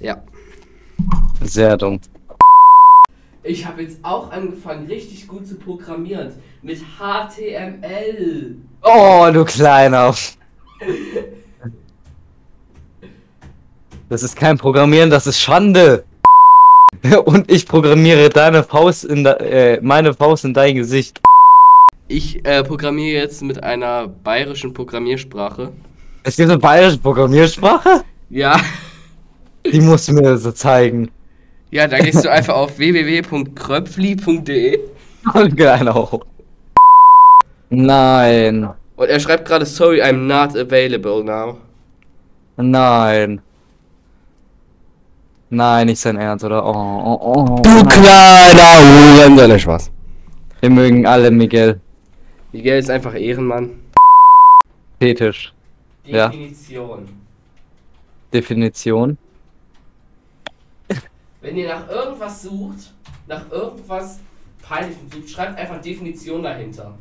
Ja. 0.00 0.22
Sehr 1.42 1.76
dumm. 1.76 2.00
Ich 3.42 3.64
habe 3.64 3.82
jetzt 3.82 3.98
auch 4.02 4.30
angefangen, 4.30 4.86
richtig 4.86 5.26
gut 5.26 5.46
zu 5.46 5.56
programmieren. 5.56 6.32
Mit 6.62 6.80
HTML. 6.98 8.56
Oh, 8.82 9.28
du 9.32 9.44
Kleiner. 9.44 10.14
Das 14.10 14.22
ist 14.22 14.36
kein 14.36 14.56
Programmieren, 14.56 15.10
das 15.10 15.26
ist 15.26 15.38
Schande. 15.38 16.04
Und 17.26 17.50
ich 17.50 17.66
programmiere 17.66 18.30
deine 18.30 18.64
Faust 18.64 19.04
in 19.04 19.22
de, 19.22 19.34
äh, 19.34 19.80
meine 19.82 20.14
Faust 20.14 20.46
in 20.46 20.54
dein 20.54 20.76
Gesicht. 20.76 21.20
Ich 22.06 22.42
äh, 22.46 22.64
programmiere 22.64 23.20
jetzt 23.20 23.42
mit 23.42 23.62
einer 23.62 24.08
bayerischen 24.08 24.72
Programmiersprache. 24.72 25.72
Es 26.22 26.36
gibt 26.36 26.48
eine 26.48 26.58
bayerische 26.58 26.96
Programmiersprache? 26.96 28.02
Ja. 28.30 28.58
Die 29.72 29.80
musst 29.80 30.08
du 30.08 30.12
mir 30.12 30.36
so 30.38 30.52
zeigen. 30.52 31.10
Ja, 31.70 31.86
da 31.86 31.98
gehst 31.98 32.24
du 32.24 32.30
einfach 32.30 32.54
auf 32.54 32.78
www.kröpfli.de 32.78 34.78
Genau. 35.54 36.22
Nein. 37.70 38.68
und 38.96 39.08
er 39.08 39.20
schreibt 39.20 39.46
gerade, 39.46 39.66
sorry, 39.66 40.00
I'm 40.02 40.26
not 40.26 40.56
available 40.56 41.22
now. 41.22 41.58
Nein. 42.56 43.42
Nein, 45.50 45.86
nicht 45.86 46.00
sein 46.00 46.16
Ernst, 46.16 46.44
oder? 46.44 46.64
Oh, 46.64 46.72
oh, 46.72 47.18
oh. 47.20 47.60
Du 47.62 47.84
kleiner 47.84 49.18
Hurensohn. 49.18 49.48
Ne, 49.48 49.58
Spaß. 49.58 49.90
Wir 50.60 50.70
mögen 50.70 51.06
alle 51.06 51.30
Miguel. 51.30 51.80
Miguel 52.52 52.78
ist 52.78 52.90
einfach 52.90 53.14
Ehrenmann. 53.14 53.70
Fetisch. 54.98 55.52
Ja. 56.04 56.30
Definition. 58.32 59.18
Wenn 61.40 61.56
ihr 61.56 61.68
nach 61.68 61.88
irgendwas 61.88 62.42
sucht, 62.42 62.92
nach 63.26 63.50
irgendwas 63.50 64.18
Peinlichem 64.62 65.08
sucht, 65.12 65.30
schreibt 65.30 65.58
einfach 65.58 65.80
Definition 65.80 66.42
dahinter. 66.42 66.94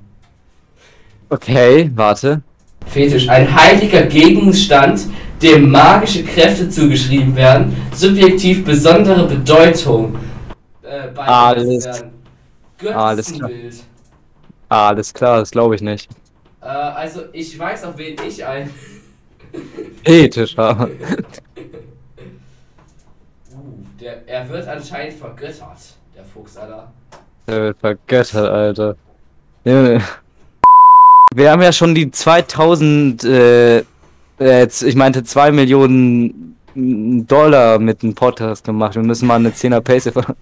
Okay, 1.29 1.91
warte. 1.95 2.41
Fetisch. 2.85 3.27
Ein 3.27 3.53
heiliger 3.53 4.03
Gegenstand, 4.03 5.07
dem 5.41 5.71
magische 5.71 6.23
Kräfte 6.23 6.69
zugeschrieben 6.69 7.35
werden, 7.35 7.75
subjektiv 7.93 8.63
besondere 8.63 9.27
Bedeutung 9.27 10.15
äh, 10.83 11.07
beigemessen 11.09 11.27
Alles- 11.27 11.85
werden. 11.85 12.95
alles 12.95 13.33
klar. 13.33 13.49
Alles 14.69 15.13
klar, 15.13 15.39
das 15.39 15.51
glaube 15.51 15.75
ich 15.75 15.81
nicht. 15.81 16.09
Äh, 16.61 16.65
also 16.67 17.23
ich 17.33 17.57
weiß 17.57 17.85
auf 17.85 17.97
wen 17.97 18.15
ich 18.25 18.45
ein. 18.45 18.69
Fetisch, 20.05 20.55
ja. 20.55 20.87
Uh, 23.67 23.83
der, 23.99 24.27
er 24.27 24.47
wird 24.49 24.67
anscheinend 24.67 25.13
vergöttert, 25.13 25.95
der 26.15 26.23
Fuchs, 26.23 26.55
Alter. 26.57 26.91
Der 27.47 27.61
wird 27.61 27.79
vergöttert, 27.79 28.49
Alter. 28.49 28.95
Wir 29.63 31.51
haben 31.51 31.61
ja 31.61 31.71
schon 31.73 31.93
die 31.93 32.09
2000, 32.09 33.23
äh, 33.25 33.77
äh, 33.79 33.83
jetzt, 34.39 34.81
ich 34.83 34.95
meinte 34.95 35.23
2 35.23 35.51
Millionen 35.51 36.57
Dollar 36.75 37.79
mit 37.79 38.03
dem 38.03 38.15
Podcast 38.15 38.63
gemacht. 38.63 38.95
Wir 38.95 39.03
müssen 39.03 39.27
mal 39.27 39.35
eine 39.35 39.49
10er 39.49 39.81
Pace 39.81 40.09
ver- 40.11 40.35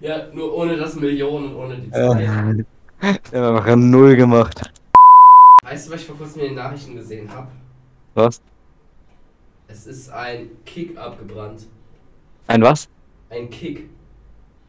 Ja, 0.00 0.26
nur 0.32 0.54
ohne 0.54 0.76
das 0.76 0.94
Millionen 0.94 1.54
und 1.54 1.56
ohne 1.56 1.76
die 1.78 1.90
zwei. 1.90 2.18
Wir 2.20 3.40
haben 3.42 3.56
einfach 3.56 3.76
Null 3.76 4.14
gemacht. 4.16 4.70
Weißt 5.64 5.88
du, 5.88 5.92
was 5.92 6.00
ich 6.00 6.06
vor 6.06 6.16
kurzem 6.16 6.42
in 6.42 6.46
den 6.48 6.54
Nachrichten 6.56 6.94
gesehen 6.94 7.28
habe? 7.34 7.48
Was? 8.14 8.40
Es 9.66 9.86
ist 9.86 10.10
ein 10.12 10.50
Kick 10.66 10.96
abgebrannt. 10.96 11.66
Ein 12.46 12.62
was? 12.62 12.88
Ein 13.30 13.48
Kick. 13.50 13.88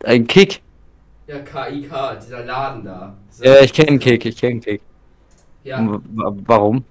Ein 0.03 0.27
Kick? 0.27 0.61
Ja, 1.27 1.39
KIK, 1.39 2.19
dieser 2.23 2.45
Laden 2.45 2.83
da. 2.85 3.15
Ja, 3.41 3.59
ich 3.61 3.73
kenne 3.73 3.97
Kick, 3.99 4.25
ich 4.25 4.37
kenne 4.37 4.59
Kick. 4.59 4.81
Ja, 5.63 5.79
W- 5.79 5.99
Warum? 6.45 6.83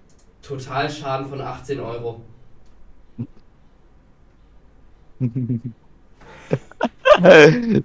Totalschaden 0.42 1.26
von 1.28 1.40
18 1.40 1.80
Euro. 1.80 2.20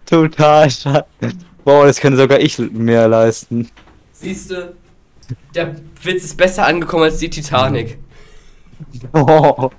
Total 0.06 0.70
schade. 0.70 1.06
Boah, 1.64 1.86
das 1.86 2.00
könnte 2.00 2.18
sogar 2.18 2.40
ich 2.40 2.58
mir 2.58 3.08
leisten. 3.08 3.70
Siehst 4.14 4.52
du, 4.52 4.74
der 5.54 5.76
Witz 6.04 6.24
ist 6.26 6.38
besser 6.38 6.66
angekommen 6.66 7.04
als 7.04 7.18
die 7.20 7.30
Titanic. 7.30 8.00
Oh. 9.14 9.70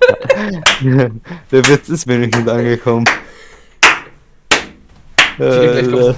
Der 1.51 1.67
Witz 1.67 1.89
ist 1.89 2.05
mir 2.05 2.19
nicht 2.19 2.35
angekommen. 2.35 3.05
Äh, 5.39 6.13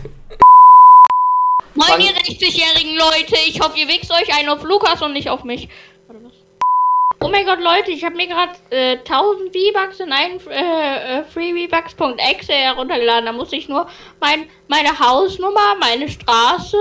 Moin, 1.75 1.99
ihr 1.99 2.11
60-jährigen 2.11 2.95
Leute. 2.97 3.35
Ich 3.47 3.59
hoffe, 3.59 3.79
ihr 3.79 3.87
wichst 3.87 4.11
euch 4.11 4.37
einen 4.37 4.49
auf 4.49 4.63
Lukas 4.63 5.01
und 5.01 5.13
nicht 5.13 5.29
auf 5.29 5.43
mich. 5.43 5.69
Warte, 6.07 6.23
was? 6.23 6.33
Oh 7.19 7.29
mein 7.29 7.45
Gott, 7.45 7.59
Leute, 7.61 7.91
ich 7.91 8.03
habe 8.03 8.15
mir 8.15 8.27
gerade 8.27 8.51
äh, 8.69 8.97
1000 8.97 9.55
V-Bucks 9.55 9.99
in 10.01 10.11
einen 10.11 10.39
äh, 10.49 11.19
äh, 11.19 11.23
freevbucks.exe 11.23 12.51
heruntergeladen. 12.51 13.25
Da 13.25 13.31
muss 13.31 13.53
ich 13.53 13.69
nur 13.69 13.87
mein, 14.19 14.45
meine 14.67 14.99
Hausnummer, 14.99 15.75
meine 15.79 16.09
Straße 16.09 16.77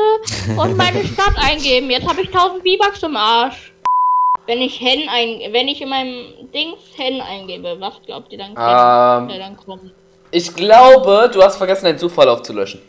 und 0.57 0.77
meine 0.77 1.05
Stadt 1.13 1.37
eingeben. 1.37 1.91
Jetzt 1.91 2.09
habe 2.09 2.23
ich 2.23 2.29
1000 2.29 2.63
V-Bucks 2.63 3.03
im 3.05 3.17
Arsch. 3.17 3.72
Wenn 4.53 4.61
ich 4.61 4.79
Hen 4.83 5.09
ein, 5.09 5.51
wenn 5.55 5.67
ich 5.67 5.81
in 5.81 5.89
meinem 5.89 6.25
Dings 6.53 6.77
Hen 6.95 7.23
eingebe, 7.23 7.75
was 7.81 7.95
glaubt 8.05 8.31
ihr 8.33 8.39
dann? 8.39 8.51
Ähm. 8.51 9.31
äh, 9.31 9.39
dann 9.39 9.57
kommt? 9.57 9.93
Ich 10.31 10.55
glaube, 10.55 11.31
du 11.33 11.43
hast 11.43 11.57
vergessen, 11.57 11.87
deinen 11.87 11.97
Zufall 11.99 12.29
aufzulöschen. 12.29 12.83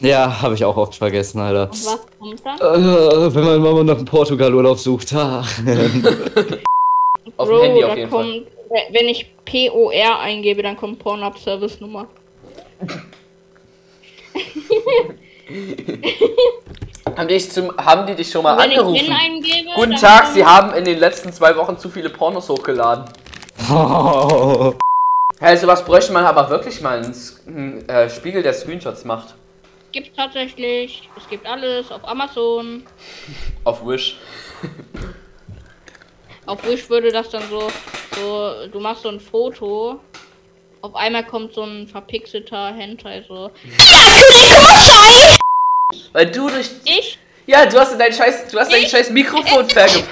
ja, 0.00 0.42
habe 0.42 0.54
ich 0.54 0.62
auch 0.66 0.76
oft 0.76 0.94
vergessen, 0.94 1.40
Alter. 1.40 1.70
Und 1.70 1.86
was 1.86 2.06
kommt 2.18 2.44
dann? 2.44 2.58
Äh, 2.58 3.34
wenn 3.34 3.42
meine 3.44 3.58
Mama 3.58 3.82
nach 3.84 3.96
dem 3.96 4.04
Portugal-Urlaub 4.04 4.78
sucht. 4.78 5.14
ha. 5.14 5.40
Auf 7.38 7.48
dem 7.48 7.56
Bro, 7.56 7.62
Handy 7.62 7.84
auf 7.84 7.90
da 7.92 7.96
jeden 7.96 8.10
Fall. 8.10 8.24
kommt, 8.24 8.46
we- 8.68 8.88
wenn 8.92 9.08
ich 9.08 9.26
POR 9.46 10.18
eingebe, 10.18 10.62
dann 10.62 10.76
kommt 10.76 10.98
Pornhub 10.98 11.38
Service 11.38 11.80
Nummer. 11.80 12.06
Haben 17.06 17.28
die, 17.28 17.34
dich 17.34 17.50
zum, 17.50 17.76
haben 17.76 18.06
die 18.06 18.14
dich 18.14 18.30
schon 18.30 18.42
mal 18.42 18.56
wenn 18.56 18.70
angerufen? 18.70 19.12
Eingebe, 19.12 19.70
Guten 19.74 19.96
Tag, 19.96 20.28
Sie 20.28 20.44
haben 20.44 20.72
in 20.74 20.84
den 20.84 20.98
letzten 20.98 21.32
zwei 21.32 21.56
Wochen 21.56 21.76
zu 21.76 21.90
viele 21.90 22.10
Pornos 22.10 22.48
hochgeladen. 22.48 23.04
Hey, 25.44 25.56
sowas 25.56 25.84
bräuchte 25.84 26.12
man 26.12 26.24
aber 26.24 26.48
wirklich 26.50 26.80
mal 26.80 27.02
einen, 27.02 27.88
äh, 27.88 28.08
Spiegel, 28.08 28.44
der 28.44 28.52
Screenshots 28.52 29.04
macht. 29.04 29.34
Gibt's 29.90 30.16
tatsächlich. 30.16 31.08
Es 31.16 31.28
gibt 31.28 31.44
alles 31.46 31.90
auf 31.90 32.06
Amazon. 32.06 32.84
Auf 33.64 33.84
Wish. 33.84 34.18
Auf 36.46 36.64
Wish 36.64 36.88
würde 36.88 37.10
das 37.10 37.28
dann 37.30 37.42
so, 37.50 37.68
so, 38.14 38.68
du 38.70 38.78
machst 38.78 39.02
so 39.02 39.08
ein 39.08 39.18
Foto. 39.18 39.98
Auf 40.80 40.94
einmal 40.94 41.26
kommt 41.26 41.54
so 41.54 41.64
ein 41.64 41.88
verpixelter 41.88 42.72
Hentai 42.72 43.24
so. 43.26 43.50
Weil 46.12 46.26
du 46.26 46.48
durch. 46.48 46.70
Ich? 46.84 47.18
Ja, 47.46 47.66
du 47.66 47.78
hast 47.78 47.98
dein 47.98 48.12
scheiß, 48.12 48.48
du 48.48 48.58
hast 48.58 48.72
dein 48.72 48.86
scheiß 48.86 49.10
Mikrofon 49.10 49.68
verge... 49.68 50.04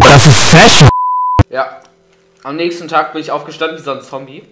Das 0.00 0.26
ist 0.26 0.44
Fashion. 0.50 0.88
Ja. 1.50 1.80
Am 2.42 2.56
nächsten 2.56 2.86
Tag 2.88 3.12
bin 3.12 3.22
ich 3.22 3.30
aufgestanden 3.30 3.78
wie 3.78 3.82
so 3.82 3.92
ein 3.92 4.02
Zombie. 4.02 4.42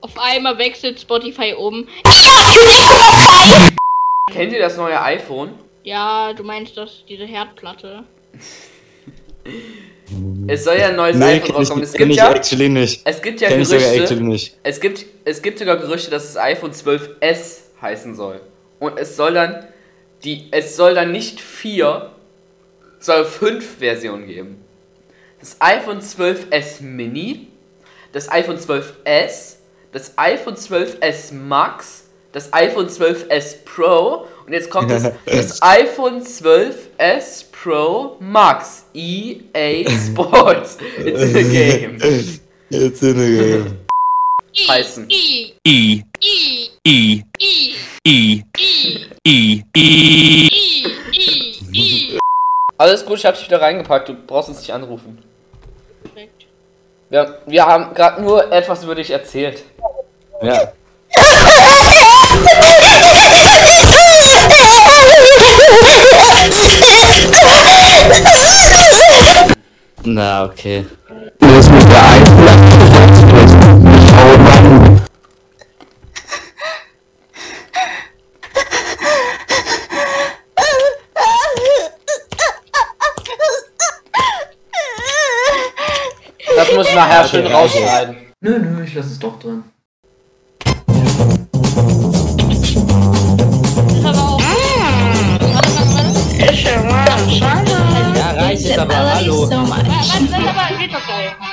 Auf 0.00 0.18
einmal 0.18 0.58
wechselt 0.58 1.00
Spotify 1.00 1.54
um. 1.56 1.86
Kennt 4.30 4.52
ihr 4.52 4.58
das 4.58 4.76
neue 4.76 5.00
iPhone? 5.00 5.58
Ja, 5.84 6.32
du 6.32 6.42
meinst 6.42 6.76
das, 6.76 7.04
diese 7.08 7.24
Herdplatte. 7.24 8.04
Es 10.46 10.64
soll 10.64 10.78
ja 10.78 10.88
ein 10.88 10.96
neues 10.96 11.16
Nee, 11.16 11.24
iPhone 11.24 11.50
ich, 11.50 11.54
rauskommen. 11.54 11.84
Es 11.84 11.92
gibt 11.92 12.14
ja, 12.14 12.32
actually 12.32 12.68
nicht. 12.68 13.00
es 13.04 13.20
gibt 13.20 13.40
ja 13.40 13.48
Kenn 13.48 13.64
Gerüchte. 13.64 14.50
Es 14.62 14.80
gibt, 14.80 15.04
es 15.24 15.42
gibt 15.42 15.58
sogar 15.58 15.76
Gerüchte, 15.78 16.10
dass 16.10 16.32
das 16.32 16.42
iPhone 16.42 16.72
12s 16.72 17.62
heißen 17.80 18.14
soll. 18.14 18.40
Und 18.78 18.98
es 18.98 19.16
soll 19.16 19.34
dann 19.34 19.66
die, 20.22 20.48
es 20.50 20.76
soll 20.76 20.94
dann 20.94 21.12
nicht 21.12 21.40
4, 21.40 22.10
soll 23.00 23.24
5 23.24 23.78
Versionen 23.78 24.26
geben. 24.26 24.64
Das 25.40 25.56
iPhone 25.60 26.00
12s 26.00 26.82
Mini, 26.82 27.48
das 28.12 28.30
iPhone 28.30 28.58
12s, 28.58 29.56
das 29.92 30.16
iPhone 30.16 30.54
12s 30.54 31.34
Max, 31.34 32.04
das 32.32 32.52
iPhone 32.52 32.88
12s 32.88 33.64
Pro 33.64 34.26
und 34.46 34.52
jetzt 34.52 34.70
kommt 34.70 34.90
das, 34.90 35.10
das 35.26 35.60
iPhone 35.62 36.22
12s 36.22 37.44
Pro 37.50 38.16
Max 38.20 38.84
EA 38.94 39.88
Sports. 39.90 40.78
It's 40.98 41.22
in 41.22 41.34
the 41.34 41.42
game. 41.42 41.98
Jetzt 42.70 43.02
in 43.02 43.18
the 43.18 43.36
game. 43.36 43.78
Heißen. 44.68 45.08
I, 45.10 45.52
I, 45.66 46.04
I, 46.16 46.72
I, 46.86 47.24
I, 47.24 47.24
I, 48.06 48.44
I, 48.54 48.84
I, 49.26 49.64
I. 49.74 49.74
I, 49.74 49.74
I, 49.74 50.50
I. 51.72 52.18
Alles 52.78 53.04
gut, 53.04 53.18
ich 53.18 53.26
hab 53.26 53.34
dich 53.34 53.46
wieder 53.46 53.60
reingepackt, 53.60 54.08
du 54.08 54.14
brauchst 54.14 54.50
uns 54.50 54.60
nicht 54.60 54.72
anrufen. 54.72 55.18
Perfekt. 56.02 56.46
Wir, 57.08 57.38
wir 57.46 57.66
haben 57.66 57.94
gerade 57.94 58.22
nur 58.22 58.52
etwas 58.52 58.84
über 58.84 58.94
dich 58.94 59.10
erzählt. 59.10 59.62
Na, 70.04 70.44
okay. 70.44 70.86
Du 71.40 71.46
musst 71.46 71.70
mich 71.70 71.84
da 71.84 72.00
einlassen, 72.12 73.28
ich 73.94 74.12
hau 74.14 74.30
rein. 74.44 75.00
Das 86.56 86.72
muss 86.72 86.88
ich 86.88 86.94
nachher 86.94 87.28
schön 87.28 87.46
rausschneiden. 87.46 88.16
Also- 88.16 88.26
nö, 88.40 88.58
nö, 88.58 88.84
ich 88.84 88.94
lasse 88.94 89.08
es 89.10 89.18
doch 89.18 89.38
drin. 89.38 89.64
Reicht 98.94 99.26
jetzt 99.26 99.52
aber, 99.52 99.76
hallo. 99.76 101.45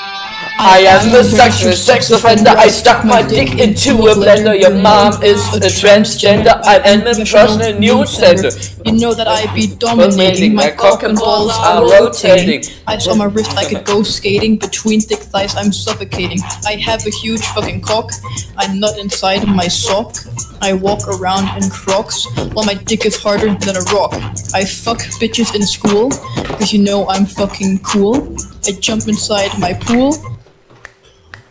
I 0.60 0.80
am 0.80 1.14
a 1.14 1.24
sexual 1.24 1.74
sex 1.74 2.12
offender. 2.12 2.52
I 2.52 2.68
stuck 2.68 3.04
my 3.06 3.22
dick 3.22 3.60
into 3.60 3.94
a 4.08 4.16
blender. 4.16 4.60
Your 4.60 4.74
mom 4.74 5.22
is 5.24 5.42
a 5.56 5.60
transgender. 5.60 6.62
I 6.64 6.78
am 6.86 7.02
a 7.02 7.16
professional 7.16 7.80
nude 7.80 8.08
center. 8.08 8.50
You 8.86 8.94
know 8.94 9.14
that 9.14 9.28
I 9.28 9.54
be 9.54 9.68
dominating. 9.76 10.56
My 10.56 10.72
cock 10.72 11.04
and 11.04 11.18
balls 11.18 11.52
are 11.58 11.84
rotating. 11.84 12.64
I 12.88 12.98
on 13.10 13.18
my 13.18 13.26
wrist, 13.26 13.56
I 13.58 13.66
could 13.66 13.86
go 13.86 14.04
skating. 14.04 14.58
Between 14.58 15.02
thick 15.02 15.20
thighs, 15.20 15.56
I'm 15.56 15.74
suffocating. 15.74 16.40
I 16.66 16.76
have 16.76 17.06
a 17.06 17.10
huge 17.10 17.42
fucking 17.42 17.82
cock. 17.82 18.12
I'm 18.58 18.80
not 18.80 18.98
inside 18.98 19.48
my 19.48 19.68
sock. 19.68 20.16
I 20.62 20.74
walk 20.74 21.08
around 21.08 21.62
in 21.62 21.70
crocs 21.70 22.26
while 22.54 22.66
my 22.66 22.76
dick 22.76 23.06
is 23.06 23.18
harder 23.18 23.54
than 23.56 23.76
a 23.76 23.82
rock. 23.94 24.14
I 24.54 24.64
fuck 24.64 25.00
bitches 25.20 25.54
in 25.56 25.64
school 25.64 26.10
because 26.38 26.72
you 26.72 26.80
know 26.80 27.08
I'm 27.10 27.26
fucking 27.26 27.80
cool. 27.80 28.36
I 28.66 28.72
jump 28.72 29.08
inside 29.10 29.60
my 29.60 29.74
pool. 29.74 30.16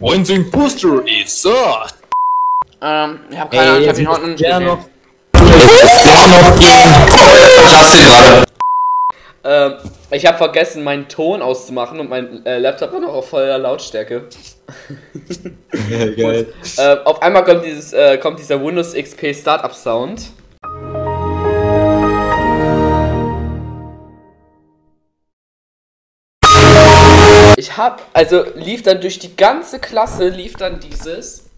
One 0.03 0.25
thing 0.25 0.51
Booster 0.51 1.07
is 1.07 1.47
uh. 1.47 1.87
Ähm, 2.81 3.21
ich 3.31 3.39
hab 3.39 3.53
keine 3.53 3.71
Ahnung, 3.71 3.83
ich 3.83 3.89
hab 3.89 3.99
ihn 3.99 4.09
heute 4.09 4.21
noch 4.23 4.29
nicht 4.29 4.43
gesehen. 4.43 4.79
Ähm, 9.45 9.75
ich 10.11 10.27
habe 10.27 10.39
vergessen, 10.39 10.83
meinen 10.83 11.07
Ton 11.07 11.41
auszumachen 11.41 12.01
und 12.01 12.11
mein 12.11 12.45
äh, 12.45 12.59
Laptop 12.59 12.93
war 12.93 12.99
noch 12.99 13.15
auf 13.15 13.29
voller 13.29 13.59
Lautstärke. 13.59 14.29
Geil. 16.17 16.53
äh, 16.79 16.97
auf 17.05 17.23
einmal 17.23 17.45
kommt, 17.45 17.65
dieses, 17.65 17.93
äh, 17.93 18.19
kommt 18.19 18.41
dieser 18.41 18.61
Windows 18.61 18.95
XP 18.95 19.33
Startup 19.33 19.73
Sound. 19.73 20.33
Ich 27.63 27.77
hab, 27.77 28.11
also 28.13 28.43
lief 28.57 28.83
dann 28.83 29.01
durch 29.01 29.21
die 29.21 29.37
ganze 29.37 29.79
Klasse, 29.79 30.29
lief 30.31 30.57
dann 30.57 30.81
dieses. 30.81 31.49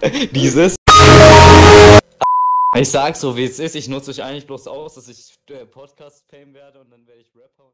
Dieses. 0.30 0.76
Ich 2.76 2.88
sag 2.88 3.16
so, 3.16 3.36
wie 3.36 3.46
es 3.46 3.58
ist. 3.58 3.74
Ich 3.74 3.88
nutze 3.88 4.12
euch 4.12 4.22
eigentlich 4.22 4.46
bloß 4.46 4.68
aus, 4.68 4.94
dass 4.94 5.08
ich 5.08 5.34
äh, 5.48 5.66
Podcast-Fame 5.66 6.54
werde 6.54 6.78
und 6.78 6.92
dann 6.92 7.04
werde 7.08 7.20
ich 7.20 7.26
Rapper. 7.34 7.72